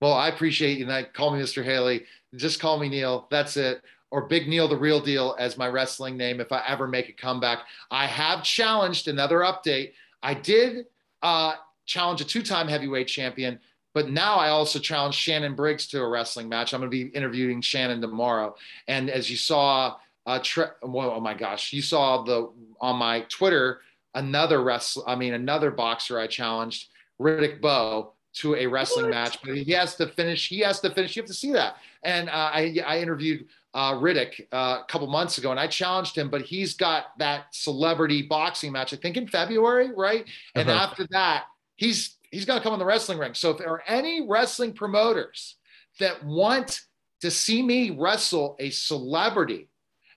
Well, 0.00 0.14
I 0.14 0.28
appreciate 0.28 0.78
you. 0.78 0.88
And 0.88 1.12
call 1.12 1.36
me 1.36 1.42
Mr. 1.42 1.62
Haley. 1.62 2.04
Just 2.34 2.60
call 2.60 2.78
me 2.78 2.88
Neil. 2.88 3.28
That's 3.30 3.58
it. 3.58 3.82
Or 4.10 4.26
Big 4.26 4.48
Neil, 4.48 4.68
the 4.68 4.76
real 4.78 5.00
deal, 5.00 5.36
as 5.38 5.58
my 5.58 5.68
wrestling 5.68 6.16
name. 6.16 6.40
If 6.40 6.50
I 6.50 6.62
ever 6.66 6.88
make 6.88 7.10
a 7.10 7.12
comeback, 7.12 7.58
I 7.90 8.06
have 8.06 8.42
challenged 8.42 9.06
another 9.06 9.40
update. 9.40 9.92
I 10.22 10.32
did 10.32 10.86
uh, 11.20 11.56
challenge 11.86 12.20
a 12.20 12.24
two-time 12.24 12.68
heavyweight 12.68 13.08
champion. 13.08 13.58
But 13.94 14.10
now 14.10 14.36
I 14.36 14.50
also 14.50 14.78
challenge 14.78 15.14
Shannon 15.14 15.54
Briggs 15.54 15.86
to 15.88 16.02
a 16.02 16.08
wrestling 16.08 16.50
match. 16.50 16.74
I'm 16.74 16.80
going 16.80 16.90
to 16.90 17.04
be 17.04 17.16
interviewing 17.16 17.62
Shannon 17.62 18.00
tomorrow. 18.02 18.54
And 18.88 19.08
as 19.08 19.30
you 19.30 19.38
saw, 19.38 19.96
uh, 20.26 20.38
tre- 20.42 20.66
oh 20.82 21.20
my 21.20 21.32
gosh, 21.32 21.72
you 21.72 21.80
saw 21.80 22.22
the 22.22 22.50
on 22.80 22.96
my 22.96 23.20
Twitter 23.30 23.80
another 24.14 24.62
wrestler. 24.62 25.08
I 25.08 25.14
mean, 25.14 25.34
another 25.34 25.70
boxer 25.70 26.18
I 26.18 26.26
challenged, 26.26 26.88
Riddick 27.20 27.60
Bowe, 27.60 28.12
to 28.34 28.56
a 28.56 28.66
wrestling 28.66 29.06
what? 29.06 29.14
match. 29.14 29.38
But 29.42 29.56
he 29.56 29.72
has 29.72 29.94
to 29.96 30.08
finish. 30.08 30.48
He 30.48 30.60
has 30.60 30.80
to 30.80 30.90
finish. 30.90 31.16
You 31.16 31.22
have 31.22 31.28
to 31.28 31.34
see 31.34 31.52
that. 31.52 31.76
And 32.02 32.28
uh, 32.28 32.50
I, 32.52 32.76
I 32.84 32.98
interviewed 32.98 33.46
uh, 33.72 33.92
Riddick 33.92 34.46
uh, 34.52 34.80
a 34.82 34.84
couple 34.88 35.06
months 35.06 35.38
ago, 35.38 35.50
and 35.50 35.60
I 35.60 35.66
challenged 35.66 36.16
him, 36.16 36.30
but 36.30 36.42
he's 36.42 36.74
got 36.74 37.18
that 37.18 37.46
celebrity 37.52 38.22
boxing 38.22 38.72
match, 38.72 38.92
I 38.92 38.96
think 38.96 39.16
in 39.16 39.28
February, 39.28 39.90
right? 39.94 40.24
And 40.54 40.68
uh-huh. 40.68 40.84
after 40.84 41.06
that, 41.10 41.44
he's 41.76 42.16
he's 42.30 42.44
got 42.44 42.56
to 42.56 42.60
come 42.60 42.72
in 42.72 42.78
the 42.78 42.84
wrestling 42.84 43.18
ring. 43.18 43.34
So 43.34 43.50
if 43.50 43.58
there 43.58 43.70
are 43.70 43.82
any 43.86 44.26
wrestling 44.26 44.72
promoters 44.72 45.56
that 46.00 46.24
want 46.24 46.82
to 47.20 47.30
see 47.30 47.62
me 47.62 47.90
wrestle 47.90 48.56
a 48.58 48.70
celebrity 48.70 49.68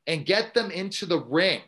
and 0.08 0.26
get 0.26 0.54
them 0.54 0.72
into 0.72 1.06
the 1.06 1.19
ring, 1.19 1.62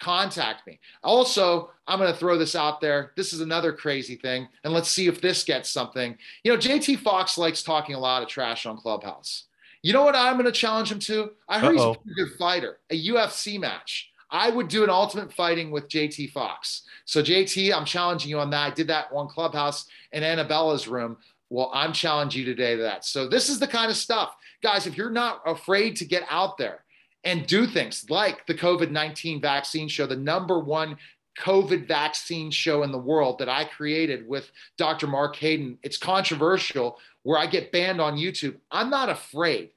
contact 0.00 0.66
me. 0.66 0.78
Also, 1.02 1.70
I'm 1.86 1.98
going 1.98 2.12
to 2.12 2.18
throw 2.18 2.36
this 2.36 2.54
out 2.54 2.80
there. 2.80 3.12
This 3.16 3.32
is 3.32 3.40
another 3.40 3.72
crazy 3.72 4.16
thing, 4.16 4.48
and 4.64 4.72
let's 4.72 4.90
see 4.90 5.06
if 5.06 5.20
this 5.20 5.44
gets 5.44 5.70
something. 5.70 6.16
You 6.44 6.52
know, 6.52 6.58
JT 6.58 6.98
Fox 6.98 7.38
likes 7.38 7.62
talking 7.62 7.94
a 7.94 7.98
lot 7.98 8.22
of 8.22 8.28
trash 8.28 8.66
on 8.66 8.76
Clubhouse. 8.76 9.44
You 9.82 9.92
know 9.92 10.04
what 10.04 10.16
I'm 10.16 10.34
going 10.34 10.46
to 10.46 10.52
challenge 10.52 10.90
him 10.90 10.98
to? 11.00 11.30
I 11.48 11.58
heard 11.60 11.76
Uh-oh. 11.76 11.96
he's 12.04 12.12
a 12.12 12.26
good 12.26 12.38
fighter, 12.38 12.80
a 12.90 13.06
UFC 13.08 13.60
match. 13.60 14.10
I 14.30 14.50
would 14.50 14.68
do 14.68 14.84
an 14.84 14.90
ultimate 14.90 15.32
fighting 15.32 15.70
with 15.70 15.88
JT 15.88 16.32
Fox. 16.32 16.82
So 17.04 17.22
JT, 17.22 17.74
I'm 17.74 17.84
challenging 17.84 18.30
you 18.30 18.38
on 18.38 18.50
that. 18.50 18.72
I 18.72 18.74
did 18.74 18.88
that 18.88 19.12
one 19.12 19.28
clubhouse 19.28 19.86
in 20.12 20.22
Annabella's 20.22 20.86
room. 20.88 21.16
Well, 21.50 21.70
I'm 21.72 21.92
challenging 21.92 22.40
you 22.40 22.46
today 22.46 22.76
to 22.76 22.82
that. 22.82 23.04
So 23.04 23.26
this 23.26 23.48
is 23.48 23.58
the 23.58 23.66
kind 23.66 23.90
of 23.90 23.96
stuff, 23.96 24.36
guys. 24.62 24.86
If 24.86 24.96
you're 24.96 25.10
not 25.10 25.40
afraid 25.46 25.96
to 25.96 26.04
get 26.04 26.24
out 26.28 26.58
there 26.58 26.84
and 27.24 27.46
do 27.46 27.66
things 27.66 28.04
like 28.10 28.46
the 28.46 28.54
COVID-19 28.54 29.40
vaccine 29.40 29.88
show, 29.88 30.06
the 30.06 30.16
number 30.16 30.58
one 30.58 30.98
COVID 31.38 31.86
vaccine 31.86 32.50
show 32.50 32.82
in 32.82 32.92
the 32.92 32.98
world 32.98 33.38
that 33.38 33.48
I 33.48 33.64
created 33.64 34.28
with 34.28 34.50
Dr. 34.76 35.06
Mark 35.06 35.36
Hayden. 35.36 35.78
It's 35.82 35.96
controversial 35.96 36.98
where 37.22 37.38
I 37.38 37.46
get 37.46 37.72
banned 37.72 38.00
on 38.00 38.16
YouTube. 38.16 38.56
I'm 38.70 38.90
not 38.90 39.08
afraid 39.08 39.70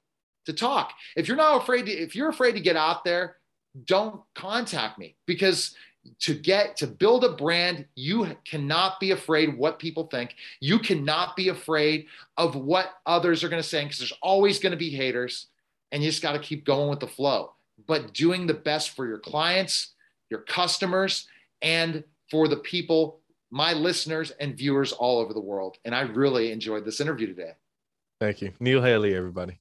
to 0.46 0.54
talk. 0.54 0.94
If 1.16 1.28
you're 1.28 1.38
not 1.38 1.62
afraid 1.62 1.86
to, 1.86 1.92
if 1.92 2.16
you're 2.16 2.30
afraid 2.30 2.54
to 2.54 2.62
get 2.62 2.76
out 2.76 3.04
there, 3.04 3.38
don't 3.86 4.22
contact 4.36 4.98
me 4.98 5.16
because 5.26 5.76
to 6.20 6.34
get 6.34 6.76
to 6.78 6.88
build 6.88 7.24
a 7.24 7.34
brand 7.34 7.86
you 7.96 8.36
cannot 8.44 9.00
be 9.00 9.12
afraid 9.12 9.56
what 9.56 9.78
people 9.78 10.08
think 10.08 10.36
you 10.60 10.80
cannot 10.80 11.36
be 11.36 11.50
afraid 11.50 12.08
of 12.38 12.56
what 12.56 12.90
others 13.06 13.44
are 13.44 13.50
going 13.50 13.62
to 13.62 13.68
say 13.68 13.84
because 13.84 14.00
there's 14.00 14.14
always 14.22 14.60
going 14.60 14.72
to 14.72 14.78
be 14.78 14.90
haters 14.90 15.48
and 15.92 16.04
you 16.04 16.10
just 16.10 16.24
got 16.24 16.32
to 16.32 16.40
keep 16.40 16.66
going 16.66 16.90
with 16.90 17.00
the 17.00 17.08
flow 17.08 17.54
but 17.88 18.14
doing 18.14 18.48
the 18.48 18.54
best 18.54 18.92
for 18.92 19.08
your 19.08 19.20
clients, 19.20 19.94
your 20.30 20.42
customers, 20.42 21.28
and 21.62 22.04
for 22.30 22.48
the 22.48 22.58
people, 22.58 23.20
my 23.50 23.74
listeners 23.74 24.32
and 24.40 24.58
viewers 24.58 24.92
all 24.92 25.20
over 25.20 25.34
the 25.34 25.42
world. 25.42 25.78
And 25.86 25.94
I 25.94 26.02
really 26.02 26.52
enjoyed 26.52 26.86
this 26.86 27.02
interview 27.02 27.28
today. 27.28 27.52
Thank 28.20 28.42
you. 28.42 28.54
Neil 28.60 28.82
Haley, 28.82 29.16
everybody. 29.16 29.60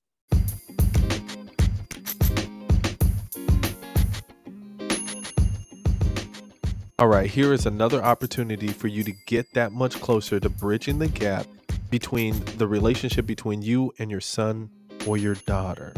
All 7.00 7.08
right, 7.08 7.28
here 7.30 7.52
is 7.54 7.64
another 7.64 8.04
opportunity 8.04 8.68
for 8.68 8.86
you 8.86 9.02
to 9.04 9.12
get 9.26 9.54
that 9.54 9.72
much 9.72 9.98
closer 10.02 10.38
to 10.38 10.50
bridging 10.50 10.98
the 10.98 11.08
gap 11.08 11.46
between 11.88 12.38
the 12.58 12.68
relationship 12.68 13.24
between 13.24 13.62
you 13.62 13.90
and 13.98 14.10
your 14.10 14.20
son 14.20 14.68
or 15.06 15.16
your 15.16 15.36
daughter. 15.46 15.94